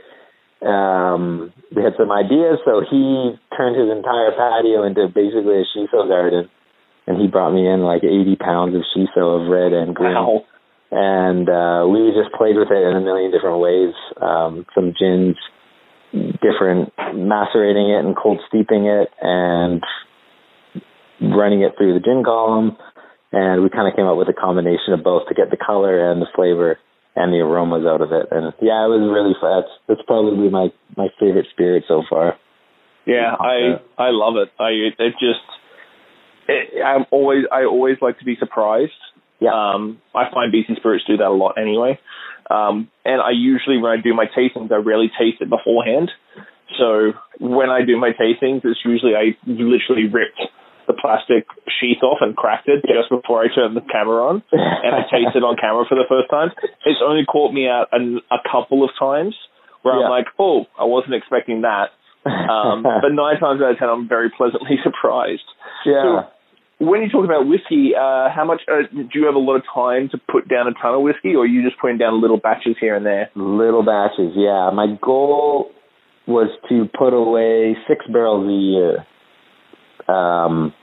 um, 0.62 1.52
we 1.75 1.82
had 1.82 1.99
some 1.99 2.12
ideas. 2.12 2.62
So 2.64 2.87
he 2.87 3.35
turned 3.58 3.75
his 3.75 3.90
entire 3.90 4.30
patio 4.38 4.87
into 4.87 5.11
basically 5.11 5.58
a 5.58 5.66
shiso 5.75 6.06
garden, 6.06 6.49
and 7.08 7.20
he 7.20 7.26
brought 7.26 7.50
me 7.50 7.66
in 7.66 7.82
like 7.82 8.04
80 8.04 8.37
pounds 8.37 8.76
of 8.76 8.87
shiso 8.94 9.42
of 9.42 9.50
red 9.50 9.73
and 9.75 9.90
green. 9.90 10.14
Wow. 10.14 10.46
And 10.92 11.50
uh, 11.50 11.82
we 11.90 12.14
just 12.14 12.30
played 12.38 12.54
with 12.54 12.70
it 12.70 12.78
in 12.78 12.94
a 12.94 13.02
million 13.02 13.32
different 13.35 13.58
ways. 13.58 13.90
Um, 14.23 14.66
some 14.73 14.94
gins, 14.94 15.35
different 16.42 16.92
macerating 17.14 17.90
it 17.90 18.04
and 18.04 18.16
cold 18.16 18.40
steeping 18.49 18.87
it, 18.87 19.08
and 19.20 19.82
running 21.20 21.62
it 21.62 21.73
through 21.76 21.94
the 21.94 22.00
gin 22.00 22.23
column. 22.25 22.76
And 23.32 23.62
we 23.62 23.70
kind 23.70 23.88
of 23.88 23.96
came 23.96 24.06
up 24.06 24.16
with 24.16 24.28
a 24.28 24.32
combination 24.32 24.94
of 24.94 25.02
both 25.02 25.28
to 25.28 25.35
get 25.35 25.50
the 25.50 25.56
color 25.56 26.11
and 26.11 26.23
the 26.23 26.30
flavor 26.35 26.78
and 27.16 27.32
the 27.32 27.40
aromas 27.40 27.85
out 27.87 28.00
of 28.00 28.12
it. 28.12 28.28
And 28.30 28.52
yeah, 28.61 28.85
it 28.85 28.92
was 28.92 29.08
really 29.08 29.35
fun. 29.40 29.61
That's, 29.61 29.73
that's 29.88 30.06
probably 30.06 30.49
my, 30.49 30.68
my 30.96 31.08
favorite 31.18 31.46
spirit 31.50 31.85
so 31.88 32.02
far. 32.08 32.38
Yeah, 33.06 33.35
I 33.38 33.78
I 33.96 34.11
love 34.11 34.35
it. 34.37 34.50
I 34.58 34.70
it 34.99 35.12
just 35.12 35.46
it, 36.49 36.82
I'm 36.85 37.06
always 37.12 37.44
I 37.52 37.64
always 37.64 37.96
like 38.02 38.18
to 38.18 38.25
be 38.25 38.37
surprised. 38.37 38.99
Yeah. 39.40 39.50
Um, 39.52 40.00
I 40.14 40.31
find 40.33 40.52
BC 40.52 40.76
Spirits 40.76 41.05
do 41.07 41.16
that 41.19 41.26
a 41.26 41.31
lot 41.31 41.57
anyway. 41.59 41.99
Um, 42.50 42.88
and 43.05 43.21
I 43.21 43.31
usually 43.35 43.78
when 43.78 43.90
I 43.93 44.00
do 44.00 44.14
my 44.14 44.26
tastings, 44.26 44.71
I 44.73 44.76
rarely 44.76 45.11
taste 45.19 45.40
it 45.40 45.50
beforehand. 45.50 46.11
So 46.78 47.12
when 47.38 47.71
I 47.71 47.85
do 47.85 47.97
my 47.97 48.11
tastings, 48.11 48.62
it's 48.64 48.81
usually 48.85 49.14
I 49.14 49.37
literally 49.47 50.09
ripped 50.09 50.40
the 50.87 50.95
plastic 50.95 51.47
sheath 51.81 52.02
off 52.02 52.19
and 52.21 52.37
cracked 52.37 52.69
it 52.69 52.83
just 52.87 53.11
before 53.11 53.43
I 53.43 53.52
turned 53.52 53.76
the 53.76 53.81
camera 53.83 54.23
on, 54.28 54.43
and 54.52 54.95
I 54.95 55.02
tasted 55.11 55.43
it 55.43 55.43
on 55.43 55.57
camera 55.57 55.85
for 55.88 55.97
the 55.97 56.07
first 56.09 56.31
time. 56.31 56.50
It's 56.85 57.00
only 57.05 57.25
caught 57.25 57.52
me 57.52 57.66
out 57.69 57.88
a, 57.93 57.99
a 58.31 58.38
couple 58.50 58.85
of 58.85 58.90
times 58.99 59.35
where 59.83 59.99
Yeah. 59.99 60.05
I'm 60.05 60.11
like, 60.11 60.26
oh, 60.38 60.66
I 60.78 60.85
wasn't 60.85 61.14
expecting 61.14 61.62
that. 61.62 61.90
Um, 62.26 62.83
but 62.83 63.11
nine 63.14 63.38
times 63.38 63.62
out 63.62 63.71
of 63.73 63.78
ten, 63.78 63.88
I'm 63.88 64.09
very 64.09 64.31
pleasantly 64.31 64.78
surprised. 64.83 65.47
yeah. 65.85 66.26
When 66.78 67.00
you 67.00 67.09
talk 67.09 67.25
about 67.25 67.47
whiskey, 67.47 67.92
uh, 67.97 68.28
how 68.28 68.45
much 68.47 68.61
uh, 68.68 68.83
do 68.92 69.18
you 69.18 69.25
have 69.25 69.35
a 69.35 69.38
lot 69.38 69.56
of 69.56 69.62
time 69.73 70.11
to 70.11 70.18
put 70.30 70.47
down 70.47 70.68
a 70.68 70.75
ton 70.75 70.95
of 70.95 71.00
whiskey, 71.00 71.35
or 71.35 71.45
are 71.45 71.47
you 71.47 71.62
just 71.64 71.80
putting 71.80 71.97
down 71.97 72.21
little 72.21 72.37
batches 72.37 72.76
here 72.78 72.95
and 72.95 73.06
there? 73.06 73.30
Little 73.35 73.83
batches, 73.83 74.33
yeah. 74.37 74.71
My 74.75 74.87
goal 75.00 75.71
was 76.26 76.50
to 76.68 76.85
put 76.99 77.14
away 77.14 77.76
six 77.88 78.04
barrels 78.12 78.47
a 78.47 78.52
year, 78.52 79.06
um, 80.14 80.75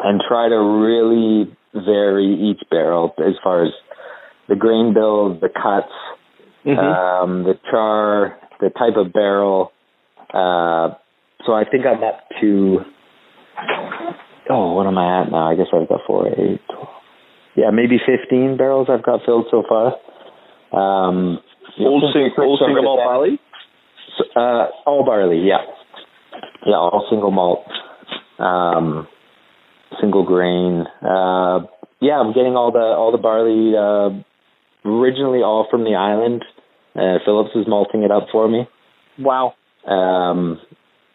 and 0.00 0.20
try 0.28 0.50
to 0.50 0.56
really 0.56 1.56
vary 1.72 2.50
each 2.50 2.68
barrel 2.70 3.14
as 3.18 3.34
far 3.42 3.64
as 3.64 3.72
the 4.48 4.56
grain 4.56 4.92
bill, 4.92 5.38
the 5.40 5.48
cuts, 5.48 5.92
um, 6.66 7.44
the 7.44 7.54
char, 7.70 8.38
the 8.60 8.68
type 8.70 8.96
of 8.96 9.12
barrel. 9.14 9.72
Uh, 10.28 10.94
so 11.46 11.52
I 11.54 11.64
think 11.70 11.86
I'm 11.86 12.02
up 12.04 12.20
to. 12.42 12.80
Oh, 14.48 14.72
what 14.74 14.86
am 14.86 14.98
I 14.98 15.22
at 15.22 15.30
now? 15.30 15.48
I 15.50 15.54
guess 15.56 15.66
I've 15.72 15.88
got 15.88 16.00
four, 16.06 16.28
eight, 16.28 16.60
12. 16.68 16.88
Yeah, 17.56 17.70
maybe 17.70 17.98
15 18.04 18.56
barrels 18.56 18.88
I've 18.90 19.02
got 19.02 19.20
filled 19.24 19.46
so 19.50 19.62
far. 19.68 19.94
Um, 20.72 21.38
All, 21.80 22.00
since 22.12 22.12
sing- 22.36 22.44
all 22.44 22.58
single 22.58 22.82
malt 22.82 23.00
barley. 23.04 23.40
uh, 24.36 24.66
all 24.86 25.04
barley, 25.04 25.38
yeah, 25.46 25.58
yeah, 26.66 26.74
all 26.76 27.06
single 27.08 27.30
malt, 27.30 27.64
um, 28.38 29.08
single 30.00 30.24
grain. 30.24 30.84
Uh, 31.02 31.66
yeah, 32.00 32.18
I'm 32.20 32.32
getting 32.34 32.56
all 32.56 32.72
the 32.72 32.78
all 32.80 33.10
the 33.12 33.18
barley 33.18 33.72
uh, 33.74 34.88
originally 34.88 35.40
all 35.42 35.66
from 35.70 35.84
the 35.84 35.94
island. 35.94 36.44
Uh, 36.94 37.18
Phillips 37.24 37.50
is 37.54 37.66
malting 37.66 38.02
it 38.02 38.10
up 38.10 38.26
for 38.32 38.48
me, 38.48 38.66
Wow. 39.18 39.54
um, 39.86 40.58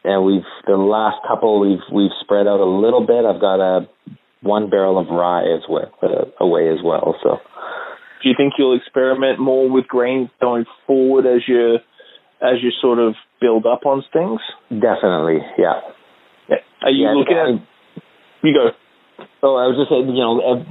and 0.03 0.25
we've 0.25 0.47
the 0.67 0.77
last 0.77 1.17
couple 1.27 1.59
we've 1.59 1.83
we've 1.93 2.11
spread 2.21 2.47
out 2.47 2.59
a 2.59 2.65
little 2.65 3.05
bit. 3.05 3.25
I've 3.25 3.41
got 3.41 3.59
a 3.59 3.87
one 4.41 4.69
barrel 4.69 4.97
of 4.97 5.07
rye 5.09 5.43
as 5.43 5.61
well 5.69 5.91
uh, 6.01 6.25
away 6.43 6.69
as 6.69 6.79
well. 6.83 7.15
So 7.23 7.37
Do 8.23 8.29
you 8.29 8.35
think 8.37 8.53
you'll 8.57 8.75
experiment 8.77 9.39
more 9.39 9.69
with 9.69 9.87
grains 9.87 10.29
going 10.41 10.65
forward 10.87 11.25
as 11.25 11.41
you 11.47 11.75
as 12.41 12.57
you 12.63 12.71
sort 12.81 12.97
of 12.99 13.13
build 13.39 13.65
up 13.65 13.85
on 13.85 14.03
things? 14.11 14.41
definitely, 14.69 15.39
yeah. 15.57 15.81
Are 16.83 16.89
you 16.89 17.05
yeah, 17.05 17.13
looking 17.13 17.37
I- 17.37 17.53
at? 17.53 17.61
You 18.43 18.53
go. 18.53 18.69
Oh, 19.43 19.55
I 19.55 19.67
was 19.69 19.77
just 19.77 19.89
saying, 19.89 20.09
you 20.09 20.21
know, 20.21 20.65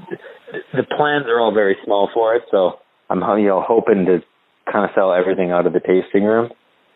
the 0.75 0.83
plans 0.97 1.27
are 1.27 1.39
all 1.39 1.55
very 1.55 1.77
small 1.85 2.11
for 2.13 2.35
it. 2.35 2.43
So 2.51 2.81
I'm, 3.09 3.21
you 3.39 3.47
know, 3.47 3.63
hoping 3.67 4.07
to 4.07 4.19
kind 4.71 4.85
of 4.85 4.91
sell 4.95 5.13
everything 5.13 5.53
out 5.53 5.67
of 5.67 5.73
the 5.73 5.79
tasting 5.81 6.25
room. 6.25 6.51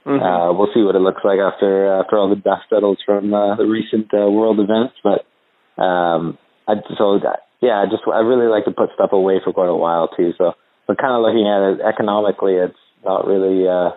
Mhm. 0.06 0.20
Uh, 0.20 0.52
we'll 0.52 0.72
see 0.74 0.82
what 0.82 0.94
it 0.94 1.00
looks 1.00 1.24
like 1.24 1.38
after 1.40 1.86
after 2.00 2.18
all 2.18 2.28
the 2.28 2.36
dust 2.36 2.68
settles 2.68 2.98
from 3.06 3.32
uh, 3.32 3.56
the 3.56 3.66
recent 3.66 4.12
uh, 4.12 4.28
world 4.30 4.60
events. 4.60 4.94
But 5.02 5.24
um, 5.82 6.36
I, 6.68 6.74
so 6.98 7.18
that, 7.20 7.48
yeah, 7.60 7.80
I 7.80 7.86
just 7.86 8.02
I 8.06 8.20
really 8.20 8.46
like 8.46 8.66
to 8.66 8.70
put 8.70 8.90
stuff 8.94 9.12
away 9.12 9.40
for 9.42 9.52
quite 9.52 9.68
a 9.68 9.74
while 9.74 10.08
too. 10.08 10.32
So 10.36 10.52
we're 10.86 10.96
kind 11.00 11.14
of 11.16 11.22
looking 11.22 11.48
at 11.48 11.60
it 11.72 11.80
economically. 11.80 12.54
It's 12.54 12.76
not 13.04 13.26
really 13.26 13.66
uh, 13.66 13.92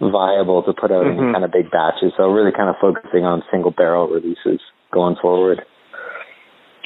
viable 0.00 0.62
to 0.62 0.72
put 0.72 0.90
out 0.90 1.04
Mhm. 1.04 1.18
any 1.18 1.32
kind 1.32 1.44
of 1.44 1.52
big 1.52 1.70
batches. 1.70 2.12
So 2.16 2.30
really 2.30 2.52
kind 2.52 2.70
of 2.70 2.76
focusing 2.80 3.24
on 3.24 3.44
single 3.50 3.70
barrel 3.70 4.08
releases 4.08 4.60
going 4.92 5.16
forward. 5.16 5.64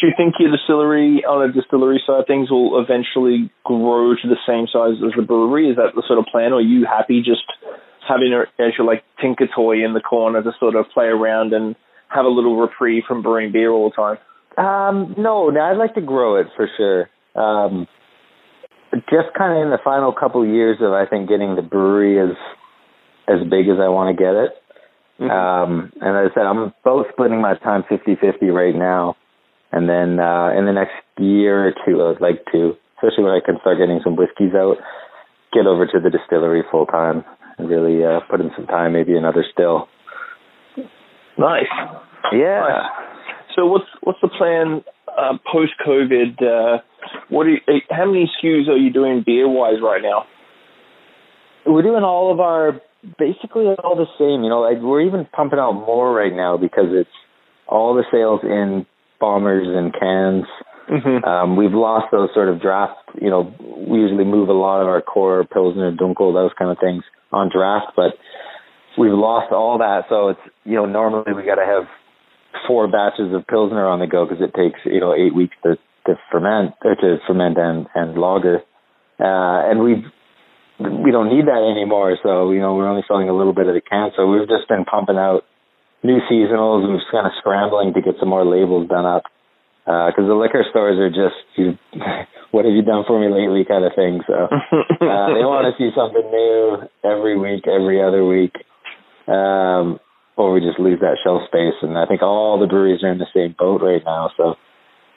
Do 0.00 0.08
you 0.08 0.14
think 0.16 0.34
your 0.40 0.50
distillery, 0.50 1.22
on 1.24 1.48
a 1.48 1.52
distillery 1.52 2.02
side 2.04 2.20
of 2.20 2.26
things, 2.26 2.50
will 2.50 2.80
eventually 2.80 3.50
grow 3.62 4.16
to 4.16 4.26
the 4.26 4.38
same 4.44 4.66
size 4.66 4.98
as 4.98 5.12
the 5.14 5.22
brewery? 5.22 5.70
Is 5.70 5.76
that 5.76 5.94
the 5.94 6.02
sort 6.08 6.18
of 6.18 6.26
plan, 6.26 6.52
or 6.52 6.56
are 6.56 6.60
you 6.60 6.84
happy 6.84 7.22
just 7.22 7.44
having 8.08 8.32
it 8.32 8.48
as 8.62 8.72
your 8.76 8.86
like 8.86 9.04
tinker 9.20 9.46
toy 9.54 9.84
in 9.84 9.94
the 9.94 10.00
corner 10.00 10.42
to 10.42 10.52
sort 10.58 10.74
of 10.74 10.86
play 10.92 11.06
around 11.06 11.52
and 11.52 11.76
have 12.08 12.24
a 12.24 12.28
little 12.28 12.56
reprieve 12.56 13.04
from 13.06 13.22
brewing 13.22 13.52
beer 13.52 13.70
all 13.70 13.90
the 13.90 13.96
time? 13.96 14.18
Um, 14.58 15.14
no, 15.16 15.48
no, 15.48 15.60
I'd 15.60 15.78
like 15.78 15.94
to 15.94 16.00
grow 16.00 16.36
it 16.36 16.48
for 16.56 16.68
sure. 16.76 17.08
Um, 17.34 17.88
just 19.08 19.32
kind 19.36 19.56
of 19.56 19.64
in 19.64 19.70
the 19.70 19.78
final 19.82 20.12
couple 20.12 20.46
years 20.46 20.78
of 20.80 20.92
I 20.92 21.06
think 21.06 21.28
getting 21.28 21.56
the 21.56 21.62
brewery 21.62 22.20
as 22.20 22.36
as 23.28 23.40
big 23.48 23.68
as 23.68 23.78
I 23.80 23.88
want 23.88 24.16
to 24.16 24.22
get 24.22 24.34
it. 24.34 24.52
Um, 25.30 25.92
and 26.00 26.16
as 26.18 26.32
I 26.32 26.34
said, 26.34 26.46
I'm 26.46 26.72
both 26.84 27.06
splitting 27.12 27.40
my 27.40 27.54
time 27.54 27.84
50-50 27.84 28.52
right 28.52 28.74
now. 28.74 29.16
And 29.70 29.88
then 29.88 30.18
uh, 30.18 30.50
in 30.58 30.66
the 30.66 30.72
next 30.72 30.98
year 31.18 31.68
or 31.68 31.72
two, 31.86 32.02
I 32.02 32.08
would 32.08 32.20
like 32.20 32.44
to, 32.52 32.74
especially 32.96 33.24
when 33.24 33.32
I 33.32 33.40
can 33.44 33.58
start 33.60 33.78
getting 33.78 34.00
some 34.02 34.16
whiskeys 34.16 34.52
out, 34.54 34.76
get 35.52 35.66
over 35.66 35.86
to 35.86 36.00
the 36.00 36.10
distillery 36.10 36.62
full 36.70 36.86
time 36.86 37.24
and 37.58 37.68
really 37.68 38.04
uh, 38.04 38.20
put 38.30 38.40
in 38.40 38.50
some 38.56 38.66
time, 38.66 38.92
maybe 38.92 39.16
another 39.16 39.44
still. 39.52 39.88
Nice. 41.38 41.72
Yeah. 42.32 42.88
So 43.56 43.66
what's 43.66 43.86
what's 44.02 44.18
the 44.22 44.28
plan 44.28 44.82
uh, 45.08 45.38
post 45.50 45.72
COVID? 45.86 46.42
Uh, 46.42 46.82
what 47.28 47.46
are 47.46 47.50
you, 47.50 47.60
eh, 47.68 47.80
how 47.90 48.06
many 48.06 48.30
SKUs 48.42 48.68
are 48.68 48.76
you 48.76 48.92
doing 48.92 49.22
beer 49.24 49.48
wise 49.48 49.80
right 49.82 50.02
now? 50.02 50.26
we're 51.66 51.82
doing 51.82 52.02
all 52.02 52.32
of 52.32 52.40
our 52.40 52.80
basically 53.18 53.66
all 53.82 53.96
the 53.96 54.06
same. 54.18 54.42
You 54.42 54.50
know, 54.50 54.60
like 54.60 54.78
we're 54.80 55.02
even 55.02 55.26
pumping 55.32 55.58
out 55.58 55.72
more 55.72 56.12
right 56.12 56.34
now 56.34 56.56
because 56.56 56.88
it's 56.90 57.10
all 57.66 57.94
the 57.94 58.04
sales 58.10 58.40
in 58.42 58.86
bombers 59.20 59.66
and 59.68 59.92
cans. 59.92 60.44
Mm-hmm. 60.90 61.24
Um, 61.24 61.56
we've 61.56 61.72
lost 61.72 62.06
those 62.10 62.30
sort 62.34 62.48
of 62.48 62.60
draft. 62.60 62.98
You 63.20 63.30
know, 63.30 63.54
we 63.88 63.98
usually 63.98 64.24
move 64.24 64.48
a 64.48 64.52
lot 64.52 64.80
of 64.80 64.88
our 64.88 65.02
core 65.02 65.44
pilsner, 65.44 65.92
dunkel, 65.92 66.32
those 66.32 66.52
kind 66.58 66.70
of 66.70 66.78
things 66.78 67.04
on 67.32 67.50
draft, 67.52 67.92
but 67.96 68.14
we've 68.98 69.12
lost 69.12 69.52
all 69.52 69.78
that. 69.78 70.04
So 70.08 70.28
it's 70.30 70.40
you 70.64 70.76
know 70.76 70.86
normally 70.86 71.32
we 71.32 71.44
got 71.44 71.56
to 71.56 71.66
have 71.66 71.88
four 72.66 72.88
batches 72.88 73.34
of 73.34 73.46
pilsner 73.46 73.86
on 73.86 74.00
the 74.00 74.06
go 74.06 74.26
because 74.26 74.42
it 74.42 74.54
takes 74.54 74.80
you 74.84 75.00
know 75.00 75.14
eight 75.14 75.34
weeks 75.34 75.56
to 75.64 75.76
to 76.06 76.14
ferment 76.30 76.74
or 76.84 76.94
to 76.94 77.18
ferment 77.26 77.58
and 77.58 77.86
and 77.94 78.18
lager. 78.18 78.60
Uh, 79.18 79.70
and 79.70 79.80
we've 79.80 80.04
we 80.78 81.10
don't 81.10 81.30
need 81.30 81.46
that 81.46 81.62
anymore. 81.62 82.16
So 82.22 82.50
you 82.50 82.60
know 82.60 82.74
we're 82.74 82.88
only 82.88 83.04
selling 83.08 83.28
a 83.28 83.36
little 83.36 83.54
bit 83.54 83.66
of 83.66 83.74
the 83.74 83.80
can. 83.82 84.10
So 84.16 84.26
we've 84.26 84.48
just 84.48 84.68
been 84.68 84.84
pumping 84.84 85.16
out 85.16 85.44
new 86.02 86.18
seasonals. 86.30 86.86
We're 86.86 86.98
just 86.98 87.10
kind 87.10 87.26
of 87.26 87.32
scrambling 87.38 87.94
to 87.94 88.02
get 88.02 88.14
some 88.20 88.28
more 88.28 88.44
labels 88.44 88.88
done 88.88 89.06
up 89.06 89.24
because 89.84 90.26
the 90.26 90.34
liquor 90.34 90.64
stores 90.70 90.98
are 90.98 91.10
just 91.10 91.42
you, 91.56 91.78
what 92.50 92.64
have 92.64 92.74
you 92.74 92.82
done 92.82 93.04
for 93.06 93.18
me 93.18 93.32
lately 93.32 93.64
kind 93.64 93.84
of 93.84 93.92
thing. 93.94 94.20
So 94.26 94.46
uh, 94.46 95.28
they 95.34 95.44
want 95.46 95.66
to 95.66 95.74
see 95.78 95.90
something 95.94 96.22
new 96.22 96.88
every 97.02 97.38
week, 97.38 97.66
every 97.66 98.02
other 98.02 98.24
week. 98.24 98.54
Um, 99.26 99.98
or 100.36 100.52
we 100.52 100.60
just 100.60 100.78
lose 100.78 101.00
that 101.00 101.18
shelf 101.22 101.42
space. 101.46 101.76
And 101.82 101.98
I 101.98 102.06
think 102.06 102.22
all 102.22 102.58
the 102.58 102.66
breweries 102.66 103.02
are 103.02 103.12
in 103.12 103.18
the 103.18 103.30
same 103.34 103.54
boat 103.58 103.82
right 103.82 104.02
now. 104.04 104.30
So 104.36 104.56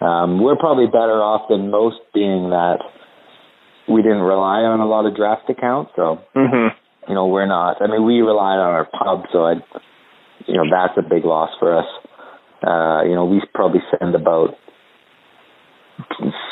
um, 0.06 0.44
we're 0.44 0.58
probably 0.58 0.88
better 0.88 1.24
off 1.24 1.48
than 1.50 1.72
most, 1.72 1.98
being 2.14 2.50
that 2.50 2.80
we 3.88 4.02
didn't 4.02 4.22
rely 4.22 4.66
on 4.66 4.80
a 4.80 4.86
lot 4.86 5.06
of 5.06 5.16
draft 5.16 5.50
accounts. 5.50 5.92
So 5.96 6.20
mm-hmm. 6.36 6.76
you 7.08 7.16
know 7.16 7.28
we're 7.28 7.48
not. 7.48 7.82
I 7.82 7.88
mean, 7.88 8.06
we 8.06 8.20
relied 8.22 8.60
on 8.60 8.74
our 8.74 8.86
pub, 8.86 9.26
so 9.32 9.46
I, 9.46 9.54
you 10.48 10.56
know, 10.58 10.66
that's 10.70 10.98
a 10.98 11.08
big 11.08 11.24
loss 11.24 11.52
for 11.60 11.78
us. 11.78 11.88
Uh, 12.66 13.04
you 13.04 13.14
know, 13.14 13.26
we 13.26 13.42
probably 13.54 13.82
send 14.00 14.16
about 14.16 14.56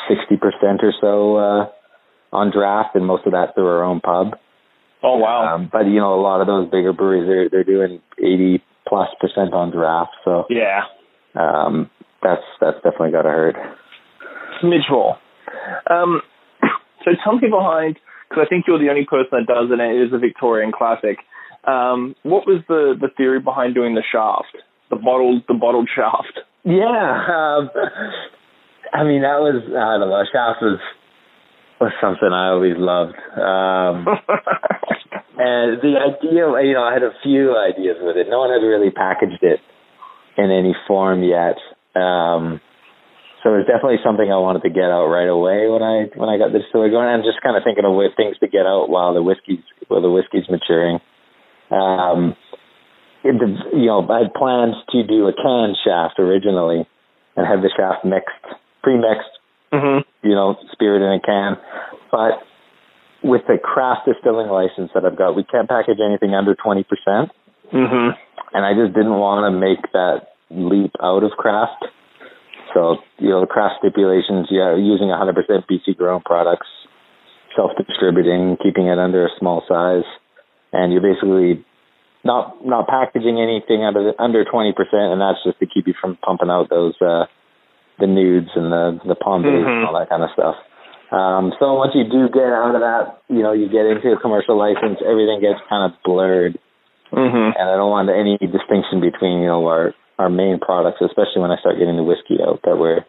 sixty 0.08 0.38
percent 0.38 0.82
or 0.84 0.94
so 1.02 1.38
uh, 1.38 2.36
on 2.36 2.52
draft, 2.52 2.96
and 2.96 3.06
most 3.06 3.26
of 3.26 3.32
that 3.34 3.56
through 3.56 3.68
our 3.68 3.84
own 3.84 4.00
pub. 4.00 4.38
Oh 5.02 5.18
wow! 5.18 5.56
Um, 5.56 5.70
but 5.72 5.86
you 5.86 6.00
know, 6.00 6.14
a 6.14 6.22
lot 6.22 6.42
of 6.42 6.48
those 6.48 6.70
bigger 6.70 6.94
breweries 6.94 7.28
they're 7.28 7.50
they're 7.50 7.64
doing 7.64 8.02
eighty 8.20 8.64
plus 8.88 9.10
percent 9.20 9.54
on 9.54 9.72
draft. 9.72 10.12
So 10.24 10.46
yeah, 10.50 10.82
um, 11.36 11.90
that's 12.22 12.44
that's 12.62 12.78
definitely 12.78 13.12
got 13.12 13.24
to 13.24 13.30
hurt. 13.30 13.56
Midge 14.64 14.88
Um, 15.90 16.22
so 17.04 17.12
tell 17.24 17.36
me 17.36 17.50
behind 17.50 18.00
because 18.30 18.46
I 18.46 18.50
think 18.50 18.66
you're 18.68 18.80
the 18.80 18.90
only 18.90 19.06
person 19.06 19.30
that 19.32 19.48
does 19.48 19.70
it, 19.72 19.80
and 19.80 19.82
it 19.82 20.08
is 20.08 20.14
a 20.14 20.18
Victorian 20.18 20.72
classic. 20.72 21.18
Um, 21.66 22.16
what 22.24 22.48
was 22.48 22.62
the 22.68 22.94
the 23.00 23.10
theory 23.16 23.40
behind 23.40 23.76
doing 23.76 23.96
the 23.96 24.04
shaft, 24.10 24.56
the 24.94 25.02
bottled 25.02 25.44
the 25.48 25.54
bottled 25.54 25.90
shaft? 25.90 26.40
Yeah, 26.64 26.86
um, 26.86 27.70
I 28.94 29.04
mean 29.04 29.22
that 29.26 29.42
was 29.42 29.66
I 29.66 29.98
don't 29.98 30.10
know. 30.10 30.24
Shaft 30.32 30.62
was 30.62 30.80
was 31.82 31.92
something 32.00 32.30
I 32.32 32.54
always 32.54 32.78
loved. 32.78 33.18
Um, 33.36 34.06
and 35.38 35.82
the 35.82 36.00
idea, 36.00 36.48
you 36.64 36.74
know, 36.74 36.86
I 36.86 36.94
had 36.94 37.04
a 37.04 37.12
few 37.22 37.58
ideas 37.58 37.98
with 38.00 38.16
it. 38.16 38.28
No 38.30 38.40
one 38.40 38.54
had 38.54 38.66
really 38.66 38.92
packaged 38.92 39.44
it 39.44 39.60
in 40.38 40.52
any 40.52 40.76
form 40.88 41.24
yet. 41.24 41.58
Um, 42.00 42.62
so 43.44 43.52
it 43.52 43.68
was 43.68 43.68
definitely 43.68 44.00
something 44.00 44.32
I 44.32 44.40
wanted 44.40 44.64
to 44.64 44.72
get 44.72 44.88
out 44.88 45.12
right 45.12 45.28
away 45.28 45.68
when 45.68 45.84
I 45.84 46.08
when 46.16 46.32
I 46.32 46.40
got 46.40 46.56
the 46.56 46.64
distillery 46.64 46.96
going. 46.96 47.12
And 47.12 47.28
just 47.28 47.44
kind 47.44 47.60
of 47.60 47.68
thinking 47.68 47.84
of 47.84 47.92
things 48.16 48.40
to 48.40 48.48
get 48.48 48.64
out 48.64 48.88
while 48.88 49.14
the 49.14 49.22
whiskey's 49.22 49.66
while 49.92 50.02
the 50.02 50.12
whiskey's 50.12 50.48
maturing. 50.48 51.04
Um, 51.68 52.40
you 53.24 53.88
know, 53.88 54.08
I 54.10 54.24
had 54.24 54.34
plans 54.34 54.76
to 54.92 55.04
do 55.04 55.28
a 55.28 55.34
can 55.34 55.76
shaft 55.84 56.20
originally, 56.20 56.88
and 57.36 57.48
have 57.48 57.62
the 57.62 57.72
shaft 57.76 58.06
mixed, 58.06 58.60
pre-mixed, 58.84 59.34
mm-hmm. 59.72 60.28
you 60.28 60.36
know, 60.36 60.56
spirit 60.72 61.02
in 61.02 61.14
a 61.14 61.20
can. 61.20 61.58
But 62.12 62.44
with 63.24 63.42
the 63.48 63.58
craft 63.58 64.06
distilling 64.06 64.48
license 64.48 64.92
that 64.94 65.06
I've 65.06 65.18
got, 65.18 65.36
we 65.36 65.44
can't 65.44 65.70
package 65.70 65.98
anything 66.04 66.36
under 66.36 66.56
twenty 66.56 66.84
percent. 66.84 67.32
Mm-hmm. 67.72 68.14
And 68.54 68.66
I 68.66 68.74
just 68.74 68.94
didn't 68.94 69.18
want 69.18 69.50
to 69.50 69.52
make 69.58 69.82
that 69.94 70.38
leap 70.52 70.94
out 71.02 71.24
of 71.24 71.32
craft. 71.32 71.86
So, 72.74 72.98
you 73.18 73.30
know, 73.30 73.42
the 73.42 73.48
craft 73.48 73.76
stipulations, 73.80 74.48
yeah, 74.50 74.76
using 74.76 75.08
100% 75.08 75.34
BC 75.70 75.98
grown 75.98 76.22
products, 76.22 76.68
self-distributing, 77.56 78.58
keeping 78.62 78.88
it 78.88 78.98
under 78.98 79.26
a 79.26 79.30
small 79.40 79.64
size, 79.68 80.06
and 80.72 80.92
you're 80.92 81.02
basically 81.02 81.66
not 82.24 82.66
not 82.66 82.88
packaging 82.88 83.40
anything 83.40 83.84
under 83.84 84.14
under 84.20 84.46
20%, 84.46 84.74
and 84.74 85.22
that's 85.22 85.44
just 85.44 85.60
to 85.60 85.68
keep 85.68 85.88
you 85.88 85.94
from 86.00 86.18
pumping 86.18 86.50
out 86.50 86.70
those 86.70 86.96
uh, 87.02 87.26
the 88.00 88.08
nudes 88.08 88.50
and 88.56 88.72
the 88.72 89.00
the 89.06 89.16
palm 89.16 89.44
mm-hmm. 89.44 89.68
and 89.68 89.86
all 89.86 90.00
that 90.00 90.10
kind 90.10 90.24
of 90.24 90.30
stuff. 90.34 90.56
Um, 91.12 91.54
so 91.60 91.78
once 91.78 91.94
you 91.94 92.10
do 92.10 92.26
get 92.34 92.50
out 92.50 92.74
of 92.74 92.82
that, 92.82 93.22
you 93.30 93.44
know, 93.44 93.54
you 93.54 93.70
get 93.70 93.86
into 93.86 94.10
a 94.10 94.20
commercial 94.20 94.58
license, 94.58 94.98
everything 95.06 95.46
gets 95.46 95.62
kind 95.70 95.86
of 95.86 96.00
blurred, 96.02 96.58
mm-hmm. 97.12 97.50
and 97.54 97.66
I 97.70 97.76
don't 97.78 97.94
want 97.94 98.10
any 98.10 98.40
distinction 98.40 99.04
between 99.04 99.44
you 99.44 99.52
know 99.52 99.68
our 99.68 99.94
our 100.18 100.30
main 100.30 100.60
products, 100.60 101.04
especially 101.04 101.44
when 101.44 101.52
I 101.52 101.60
start 101.60 101.78
getting 101.78 101.98
the 101.98 102.08
whiskey 102.08 102.40
out, 102.42 102.62
that 102.64 102.80
we're 102.80 103.06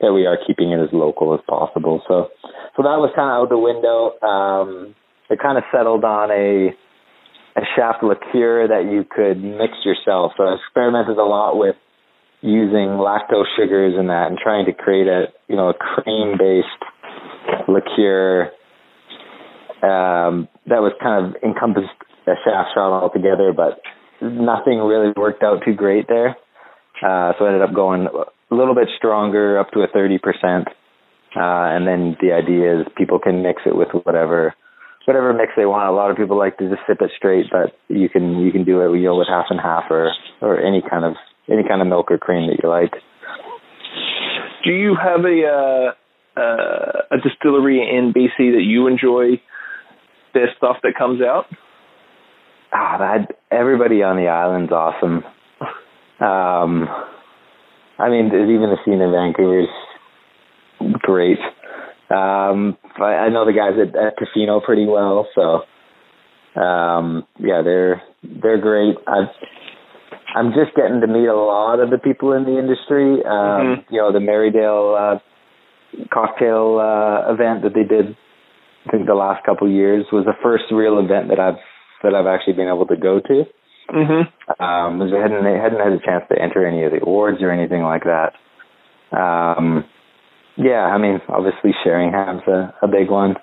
that 0.00 0.12
we 0.12 0.26
are 0.26 0.38
keeping 0.46 0.70
it 0.70 0.78
as 0.78 0.92
local 0.92 1.34
as 1.34 1.40
possible. 1.48 2.02
So, 2.06 2.30
so 2.76 2.86
that 2.86 3.02
was 3.02 3.10
kind 3.16 3.34
of 3.34 3.42
out 3.42 3.48
the 3.50 3.58
window. 3.58 4.14
Um, 4.22 4.94
it 5.30 5.40
kind 5.42 5.58
of 5.58 5.64
settled 5.74 6.04
on 6.04 6.30
a 6.30 6.70
a 7.58 7.66
shaft 7.74 8.02
liqueur 8.02 8.68
that 8.68 8.86
you 8.86 9.02
could 9.02 9.42
mix 9.42 9.74
yourself. 9.84 10.32
So 10.36 10.44
I 10.44 10.54
experimented 10.54 11.18
a 11.18 11.24
lot 11.26 11.58
with 11.58 11.74
using 12.40 12.94
lactose 13.02 13.50
sugars 13.58 13.94
and 13.98 14.08
that, 14.10 14.28
and 14.30 14.38
trying 14.38 14.66
to 14.66 14.72
create 14.72 15.08
a 15.08 15.26
you 15.48 15.56
know 15.56 15.70
a 15.70 15.74
cream 15.74 16.38
based 16.38 16.82
liqueur 17.66 18.52
um, 19.82 20.46
that 20.66 20.78
was 20.78 20.92
kind 21.02 21.26
of 21.26 21.42
encompassed 21.42 21.98
a 22.26 22.34
shaft 22.44 22.70
shot 22.74 22.92
altogether, 22.92 23.52
but 23.54 23.80
nothing 24.20 24.78
really 24.78 25.12
worked 25.16 25.42
out 25.42 25.62
too 25.64 25.74
great 25.74 26.06
there. 26.08 26.36
Uh, 27.02 27.32
so 27.38 27.44
I 27.44 27.48
ended 27.48 27.62
up 27.62 27.74
going 27.74 28.06
a 28.06 28.54
little 28.54 28.74
bit 28.74 28.88
stronger, 28.96 29.58
up 29.58 29.70
to 29.72 29.80
a 29.80 29.88
30%. 29.88 30.66
Uh, 30.66 30.66
and 31.36 31.86
then 31.86 32.16
the 32.20 32.32
idea 32.32 32.80
is 32.80 32.86
people 32.96 33.18
can 33.18 33.42
mix 33.42 33.62
it 33.66 33.76
with 33.76 33.88
whatever, 34.04 34.54
whatever 35.04 35.32
mix 35.32 35.52
they 35.56 35.66
want. 35.66 35.88
A 35.88 35.92
lot 35.92 36.10
of 36.10 36.16
people 36.16 36.38
like 36.38 36.58
to 36.58 36.68
just 36.68 36.82
sip 36.86 36.98
it 37.00 37.10
straight, 37.16 37.46
but 37.50 37.76
you 37.88 38.08
can, 38.08 38.40
you 38.40 38.52
can 38.52 38.64
do 38.64 38.80
it, 38.80 38.98
you 38.98 39.04
know, 39.04 39.16
with 39.16 39.28
half 39.28 39.46
and 39.50 39.60
half 39.60 39.84
or, 39.90 40.12
or 40.40 40.60
any 40.60 40.82
kind 40.82 41.04
of, 41.04 41.14
any 41.48 41.66
kind 41.66 41.80
of 41.80 41.88
milk 41.88 42.10
or 42.10 42.18
cream 42.18 42.48
that 42.48 42.62
you 42.62 42.68
like. 42.68 42.92
Do 44.64 44.72
you 44.72 44.96
have 44.96 45.24
a, 45.24 45.46
uh, 45.46 46.40
uh, 46.40 47.02
a 47.10 47.16
distillery 47.22 47.80
in 47.80 48.12
BC 48.12 48.52
that 48.54 48.64
you 48.64 48.86
enjoy 48.86 49.40
their 50.34 50.48
stuff 50.56 50.76
that 50.82 50.94
comes 50.96 51.22
out? 51.22 51.46
Ah, 52.72 52.98
that 52.98 53.38
everybody 53.50 54.02
on 54.02 54.16
the 54.16 54.28
island's 54.28 54.72
awesome. 54.72 55.24
Um, 56.20 56.88
I 57.98 58.10
mean, 58.10 58.26
even 58.26 58.70
the 58.70 58.76
scene 58.84 59.00
in 59.00 59.10
Vancouver 59.10 59.60
is 59.60 59.68
great. 61.00 61.38
Um, 62.10 62.78
I, 62.96 63.26
I 63.26 63.28
know 63.28 63.44
the 63.44 63.52
guys 63.52 63.76
at, 63.76 63.94
at 63.94 64.14
Tofino 64.16 64.62
pretty 64.62 64.86
well, 64.86 65.28
so 65.34 66.60
um, 66.60 67.26
yeah, 67.38 67.62
they're 67.62 68.02
they're 68.22 68.60
great. 68.60 68.96
I've 69.06 69.28
I'm 70.34 70.52
just 70.52 70.74
getting 70.76 71.00
to 71.00 71.06
meet 71.06 71.26
a 71.26 71.36
lot 71.36 71.80
of 71.80 71.90
the 71.90 71.98
people 71.98 72.32
in 72.32 72.44
the 72.44 72.58
industry. 72.58 73.24
Um, 73.24 73.84
mm-hmm. 73.84 73.94
You 73.94 74.00
know, 74.00 74.12
the 74.12 74.18
Merridale 74.18 75.16
uh, 75.16 75.18
cocktail 76.12 76.78
uh, 76.80 77.32
event 77.32 77.62
that 77.62 77.72
they 77.74 77.84
did, 77.84 78.16
I 78.86 78.90
think 78.90 79.06
the 79.06 79.14
last 79.14 79.44
couple 79.44 79.66
of 79.66 79.72
years 79.72 80.04
was 80.12 80.24
the 80.24 80.36
first 80.42 80.64
real 80.70 80.98
event 80.98 81.28
that 81.28 81.40
I've 81.40 81.60
that 82.02 82.14
I've 82.14 82.26
actually 82.26 82.54
been 82.54 82.68
able 82.68 82.86
to 82.86 82.96
go 82.96 83.20
to. 83.20 83.44
Mm-hmm. 83.90 84.62
Um, 84.62 84.98
they 84.98 85.16
hadn't 85.16 85.44
they 85.44 85.56
hadn't 85.56 85.80
had 85.80 85.92
a 85.92 86.04
chance 86.04 86.24
to 86.30 86.40
enter 86.40 86.66
any 86.66 86.84
of 86.84 86.92
the 86.92 87.00
awards 87.02 87.38
or 87.40 87.50
anything 87.50 87.82
like 87.82 88.04
that. 88.04 88.32
Um, 89.16 89.84
yeah, 90.58 90.90
I 90.90 90.98
mean, 90.98 91.20
obviously 91.28 91.70
Sheringham's 91.86 92.46
a, 92.48 92.74
a 92.82 92.88
big 92.88 93.10
one. 93.10 93.36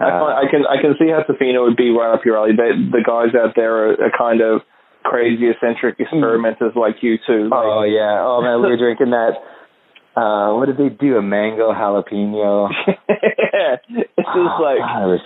Uh, 0.00 0.40
I 0.40 0.46
can 0.50 0.62
I 0.66 0.80
can 0.80 0.94
see 0.98 1.10
how 1.10 1.22
Tofino 1.22 1.66
would 1.66 1.76
be 1.76 1.90
right 1.90 2.14
up 2.14 2.24
your 2.24 2.38
alley. 2.38 2.54
They, 2.54 2.70
the 2.90 3.02
guys 3.04 3.34
out 3.34 3.54
there 3.54 3.90
are, 3.90 3.92
are 3.98 4.14
kind 4.16 4.40
of 4.40 4.62
crazy 5.04 5.50
eccentric 5.50 5.98
experimenters 5.98 6.72
like 6.74 7.02
you 7.02 7.18
too. 7.26 7.50
Like, 7.50 7.66
oh 7.66 7.82
yeah. 7.82 8.22
Oh 8.22 8.40
man, 8.42 8.62
we 8.62 8.70
were 8.70 8.78
drinking 8.78 9.10
that 9.10 9.38
uh 10.18 10.54
what 10.54 10.66
did 10.66 10.78
they 10.78 10.88
do? 10.88 11.16
A 11.16 11.22
mango 11.22 11.72
jalapeno. 11.72 12.70
yeah. 12.86 13.76
It's 14.18 14.34
just 14.34 14.58
oh, 14.58 14.62
like 14.62 14.78
God, 14.78 15.02
it 15.02 15.10
was 15.14 15.24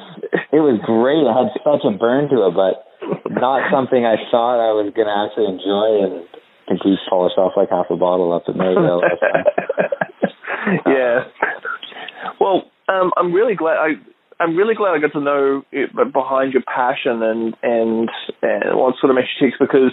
it 0.53 0.63
was 0.63 0.79
great. 0.85 1.25
It 1.25 1.33
had 1.33 1.53
such 1.65 1.85
a 1.85 1.93
burn 1.97 2.29
to 2.29 2.49
it, 2.49 2.55
but 2.57 2.87
not 3.29 3.69
something 3.73 4.05
I 4.05 4.17
thought 4.31 4.61
I 4.61 4.73
was 4.73 4.93
gonna 4.97 5.13
actually 5.13 5.53
enjoy 5.53 5.89
and 6.07 6.15
complete 6.69 7.01
polish 7.09 7.37
off 7.37 7.53
like 7.57 7.69
half 7.69 7.91
a 7.91 7.97
bottle 7.97 8.33
up 8.33 8.45
at 8.49 8.57
Mayville. 8.57 9.03
yeah. 10.87 11.25
Well, 12.41 12.71
um 12.89 13.13
I'm 13.17 13.33
really 13.33 13.55
glad 13.55 13.77
I 13.77 13.89
I'm 14.41 14.57
really 14.57 14.75
glad 14.75 14.93
I 14.93 14.99
got 14.99 15.13
to 15.13 15.21
know 15.21 15.63
it, 15.71 15.91
behind 16.13 16.53
your 16.53 16.63
passion 16.63 17.23
and 17.23 17.55
and 17.63 18.11
and 18.43 18.79
what 18.79 18.95
sort 19.01 19.11
of 19.11 19.17
makes 19.17 19.29
you 19.41 19.51
tick 19.51 19.59
because 19.59 19.93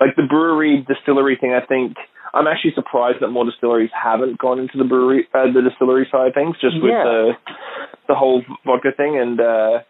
like 0.00 0.16
the 0.16 0.26
brewery 0.28 0.84
distillery 0.86 1.36
thing 1.40 1.52
I 1.52 1.64
think 1.64 1.96
I'm 2.34 2.46
actually 2.46 2.72
surprised 2.74 3.18
that 3.20 3.28
more 3.28 3.44
distilleries 3.44 3.90
haven't 3.92 4.38
gone 4.38 4.58
into 4.58 4.78
the 4.78 4.84
brewery, 4.84 5.28
uh, 5.34 5.52
the 5.52 5.60
distillery 5.68 6.08
side 6.10 6.28
of 6.28 6.34
things, 6.34 6.56
just 6.60 6.76
with 6.80 6.90
yeah. 6.90 7.04
the 7.04 7.32
the 8.08 8.14
whole 8.14 8.42
vodka 8.64 8.88
thing. 8.96 9.18
And 9.20 9.38
uh, 9.38 9.84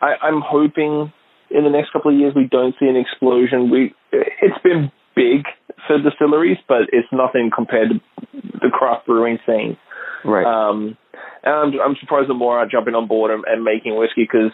I, 0.00 0.14
I'm 0.22 0.40
hoping 0.40 1.12
in 1.50 1.64
the 1.64 1.70
next 1.70 1.92
couple 1.92 2.12
of 2.12 2.18
years 2.18 2.32
we 2.34 2.46
don't 2.46 2.74
see 2.78 2.86
an 2.86 2.96
explosion. 2.96 3.70
We 3.70 3.94
it's 4.12 4.62
been 4.62 4.92
big 5.16 5.50
for 5.86 5.98
distilleries, 5.98 6.58
but 6.68 6.86
it's 6.92 7.08
nothing 7.10 7.50
compared 7.54 7.90
to 7.90 7.94
the 8.32 8.70
craft 8.72 9.06
brewing 9.06 9.38
scene. 9.46 9.76
Right. 10.24 10.44
Um, 10.44 10.96
and 11.42 11.54
I'm, 11.54 11.80
I'm 11.80 11.96
surprised 12.00 12.28
that 12.28 12.34
more 12.34 12.58
are 12.58 12.68
jumping 12.70 12.94
on 12.94 13.08
board 13.08 13.30
and, 13.30 13.44
and 13.46 13.64
making 13.64 13.96
whiskey 13.96 14.28
because 14.28 14.52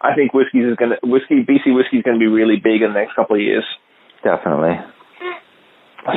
I 0.00 0.14
think 0.14 0.32
whiskey 0.32 0.58
is 0.58 0.76
going 0.76 0.94
to 0.94 0.98
whiskey 1.02 1.42
BC 1.42 1.74
whiskey 1.74 1.98
is 1.98 2.02
going 2.02 2.18
to 2.18 2.22
be 2.22 2.30
really 2.30 2.56
big 2.56 2.82
in 2.82 2.94
the 2.94 2.98
next 2.98 3.14
couple 3.14 3.36
of 3.36 3.42
years. 3.42 3.64
Definitely. 4.22 4.78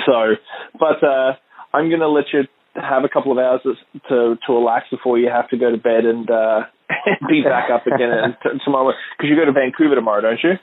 So, 0.05 0.37
but 0.77 1.01
uh, 1.03 1.33
I'm 1.73 1.89
going 1.89 2.01
to 2.01 2.09
let 2.09 2.25
you 2.31 2.45
have 2.75 3.03
a 3.03 3.09
couple 3.09 3.31
of 3.31 3.37
hours 3.37 3.61
to 3.63 4.37
to 4.45 4.49
relax 4.53 4.85
before 4.89 5.17
you 5.17 5.29
have 5.29 5.49
to 5.49 5.57
go 5.57 5.71
to 5.71 5.77
bed 5.77 6.05
and 6.05 6.29
uh, 6.29 6.69
be 7.29 7.41
back 7.43 7.69
up 7.69 7.87
again 7.87 8.37
t- 8.43 8.61
tomorrow 8.63 8.93
because 9.17 9.29
you 9.29 9.35
go 9.35 9.45
to 9.45 9.51
Vancouver 9.51 9.95
tomorrow, 9.95 10.21
don't 10.21 10.39
you? 10.43 10.55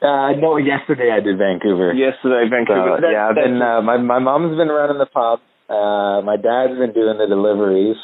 Uh, 0.00 0.32
no, 0.38 0.56
yesterday 0.56 1.10
I 1.10 1.20
did 1.20 1.38
Vancouver. 1.38 1.92
Yesterday, 1.92 2.46
Vancouver. 2.48 2.98
So, 2.98 3.02
that, 3.02 3.12
yeah, 3.12 3.28
I've 3.28 3.34
been. 3.34 3.60
Uh, 3.60 3.82
my 3.82 3.98
my 3.98 4.18
mom's 4.18 4.56
been 4.56 4.68
running 4.68 4.98
the 4.98 5.10
pub. 5.10 5.40
Uh, 5.68 6.22
my 6.22 6.36
dad's 6.36 6.78
been 6.78 6.92
doing 6.92 7.18
the 7.18 7.26
deliveries. 7.28 7.96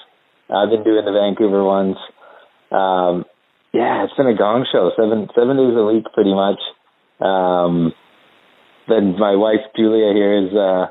I've 0.51 0.71
been 0.71 0.85
doing 0.85 1.05
the 1.05 1.13
Vancouver 1.13 1.65
ones. 1.65 1.97
Um, 2.71 3.25
yeah, 3.73 4.05
it's 4.05 4.15
been 4.15 4.27
a 4.29 4.37
gong 4.37 4.67
show. 4.71 4.91
Seven 4.97 5.29
seven 5.35 5.57
days 5.57 5.75
a 5.77 5.85
week, 5.85 6.05
pretty 6.15 6.35
much. 6.35 6.61
Um, 7.21 7.93
then 8.89 9.19
my 9.19 9.35
wife 9.37 9.65
Julia 9.77 10.13
here 10.13 10.47
is 10.47 10.53
uh 10.55 10.87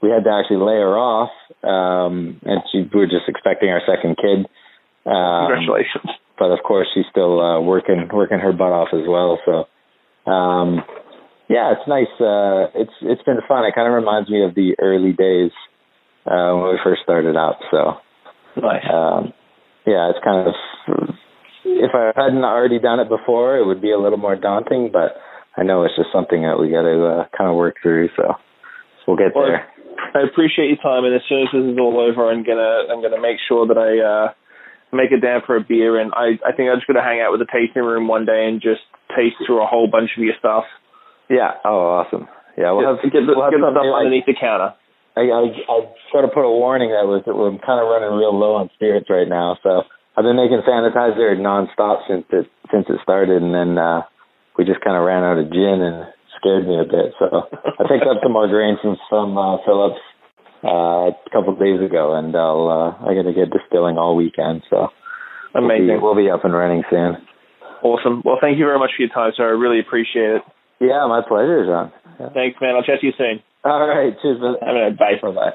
we 0.00 0.08
had 0.10 0.24
to 0.24 0.30
actually 0.30 0.64
lay 0.64 0.80
her 0.80 0.96
off 0.96 1.30
um 1.62 2.40
and 2.44 2.62
she 2.72 2.88
we 2.92 3.00
were 3.00 3.06
just 3.06 3.28
expecting 3.28 3.68
our 3.68 3.82
second 3.86 4.16
kid 4.16 4.46
Um, 5.04 5.48
Congratulations. 5.52 6.08
But 6.38 6.50
of 6.50 6.60
course, 6.64 6.88
she's 6.94 7.04
still 7.10 7.40
uh, 7.40 7.60
working 7.60 8.08
working 8.12 8.38
her 8.40 8.52
butt 8.52 8.72
off 8.72 8.88
as 8.92 9.06
well. 9.06 9.38
So, 9.44 9.68
um, 10.30 10.82
yeah, 11.48 11.72
it's 11.76 11.86
nice. 11.86 12.10
Uh, 12.18 12.72
it's 12.74 12.96
it's 13.02 13.22
been 13.22 13.38
fun. 13.46 13.64
It 13.66 13.74
kind 13.74 13.86
of 13.86 13.94
reminds 13.94 14.30
me 14.30 14.42
of 14.42 14.54
the 14.54 14.74
early 14.80 15.12
days 15.12 15.52
uh, 16.26 16.54
when 16.56 16.70
we 16.72 16.78
first 16.82 17.02
started 17.02 17.36
out. 17.36 17.56
So, 17.70 17.94
Nice. 18.60 18.84
um, 18.92 19.32
yeah, 19.86 20.10
it's 20.10 20.22
kind 20.24 20.48
of 20.48 20.54
if 21.64 21.90
I 21.94 22.12
hadn't 22.14 22.44
already 22.44 22.78
done 22.78 23.00
it 23.00 23.08
before, 23.08 23.56
it 23.58 23.66
would 23.66 23.80
be 23.80 23.92
a 23.92 23.98
little 23.98 24.18
more 24.18 24.36
daunting. 24.36 24.90
But 24.92 25.16
I 25.56 25.62
know 25.62 25.84
it's 25.84 25.96
just 25.96 26.12
something 26.12 26.42
that 26.42 26.58
we 26.60 26.70
got 26.70 26.82
to 26.82 26.96
uh, 27.06 27.24
kind 27.36 27.50
of 27.50 27.56
work 27.56 27.76
through. 27.82 28.08
So 28.16 28.34
we'll 29.06 29.16
get 29.16 29.34
Well, 29.34 29.46
there. 29.46 29.66
I 30.14 30.20
appreciate 30.28 30.68
your 30.68 30.82
time, 30.82 31.04
and 31.04 31.14
as 31.14 31.22
soon 31.28 31.42
as 31.42 31.48
this 31.52 31.64
is 31.72 31.78
all 31.78 31.98
over, 31.98 32.30
I'm 32.30 32.44
gonna 32.44 32.86
I'm 32.92 33.02
gonna 33.02 33.20
make 33.20 33.38
sure 33.48 33.66
that 33.66 33.78
I 33.78 33.98
uh, 33.98 34.32
make 34.94 35.10
it 35.10 35.20
down 35.20 35.42
for 35.46 35.56
a 35.56 35.60
beer, 35.64 35.98
and 35.98 36.12
I 36.14 36.38
I 36.46 36.52
think 36.54 36.70
I'm 36.70 36.76
just 36.78 36.86
gonna 36.86 37.02
hang 37.02 37.20
out 37.20 37.32
with 37.32 37.40
the 37.40 37.50
tasting 37.50 37.82
room 37.82 38.06
one 38.08 38.24
day 38.24 38.46
and 38.46 38.60
just 38.62 38.82
taste 39.16 39.36
through 39.46 39.62
a 39.62 39.66
whole 39.66 39.88
bunch 39.90 40.10
of 40.16 40.22
your 40.22 40.34
stuff. 40.38 40.64
Yeah. 41.28 41.58
Oh, 41.64 42.02
awesome. 42.04 42.28
Yeah, 42.56 42.70
we'll 42.72 42.86
have, 42.94 43.02
get 43.02 43.26
the, 43.26 43.34
we'll 43.34 43.42
have 43.42 43.50
get 43.50 43.58
stuff 43.58 43.74
like- 43.74 44.06
underneath 44.06 44.26
the 44.26 44.36
counter. 44.38 44.74
I, 45.16 45.30
I 45.30 45.42
I 45.70 45.76
sort 46.10 46.24
of 46.24 46.34
put 46.34 46.42
a 46.42 46.50
warning 46.50 46.90
that 46.90 47.06
was 47.06 47.22
that 47.26 47.34
I'm 47.34 47.62
kind 47.62 47.78
of 47.78 47.86
running 47.86 48.18
real 48.18 48.34
low 48.34 48.58
on 48.58 48.70
spirits 48.74 49.06
right 49.08 49.28
now. 49.28 49.56
So 49.62 49.86
I've 50.16 50.26
been 50.26 50.38
making 50.38 50.62
sanitizer 50.66 51.38
nonstop 51.38 52.06
since 52.10 52.26
it 52.30 52.50
since 52.70 52.86
it 52.90 52.98
started, 53.02 53.42
and 53.42 53.54
then 53.54 53.78
uh, 53.78 54.02
we 54.58 54.64
just 54.66 54.82
kind 54.82 54.98
of 54.98 55.06
ran 55.06 55.22
out 55.22 55.38
of 55.38 55.50
gin 55.54 55.82
and 55.82 56.10
scared 56.38 56.66
me 56.66 56.78
a 56.78 56.86
bit. 56.86 57.14
So 57.18 57.46
I 57.78 57.86
picked 57.86 58.06
up 58.10 58.18
some 58.22 58.34
more 58.34 58.50
grain 58.50 58.74
from 58.82 58.98
from 59.06 59.38
uh, 59.38 59.62
Phillips 59.62 60.02
uh, 60.66 61.14
a 61.14 61.30
couple 61.30 61.54
of 61.54 61.62
days 61.62 61.78
ago, 61.78 62.18
and 62.18 62.34
I'll 62.34 62.66
uh, 62.66 62.90
I'm 63.06 63.14
gonna 63.14 63.34
get 63.34 63.54
distilling 63.54 63.98
all 63.98 64.18
weekend. 64.18 64.62
So 64.70 64.90
Amazing, 65.54 66.02
we'll 66.02 66.18
be, 66.18 66.26
we'll 66.26 66.26
be 66.26 66.30
up 66.30 66.44
and 66.44 66.54
running 66.54 66.82
soon. 66.90 67.22
awesome. 67.86 68.22
Well, 68.24 68.38
thank 68.40 68.58
you 68.58 68.66
very 68.66 68.78
much 68.78 68.90
for 68.96 69.02
your 69.06 69.14
time, 69.14 69.30
sir. 69.36 69.46
I 69.46 69.54
really 69.54 69.78
appreciate 69.78 70.42
it. 70.42 70.42
Yeah, 70.80 71.06
my 71.06 71.22
pleasure, 71.22 71.64
John. 71.66 71.92
Yeah. 72.18 72.30
Thanks, 72.34 72.58
man. 72.60 72.74
I'll 72.74 72.82
chat 72.82 73.00
to 73.00 73.06
you 73.06 73.12
soon. 73.16 73.42
All 73.64 73.88
right, 73.88 74.14
cheers. 74.20 74.40
man. 74.40 74.56
Have 74.62 74.76
a 74.76 74.90
night. 74.90 74.98
Bye. 74.98 75.14
Bye 75.22 75.32
bye. 75.32 75.52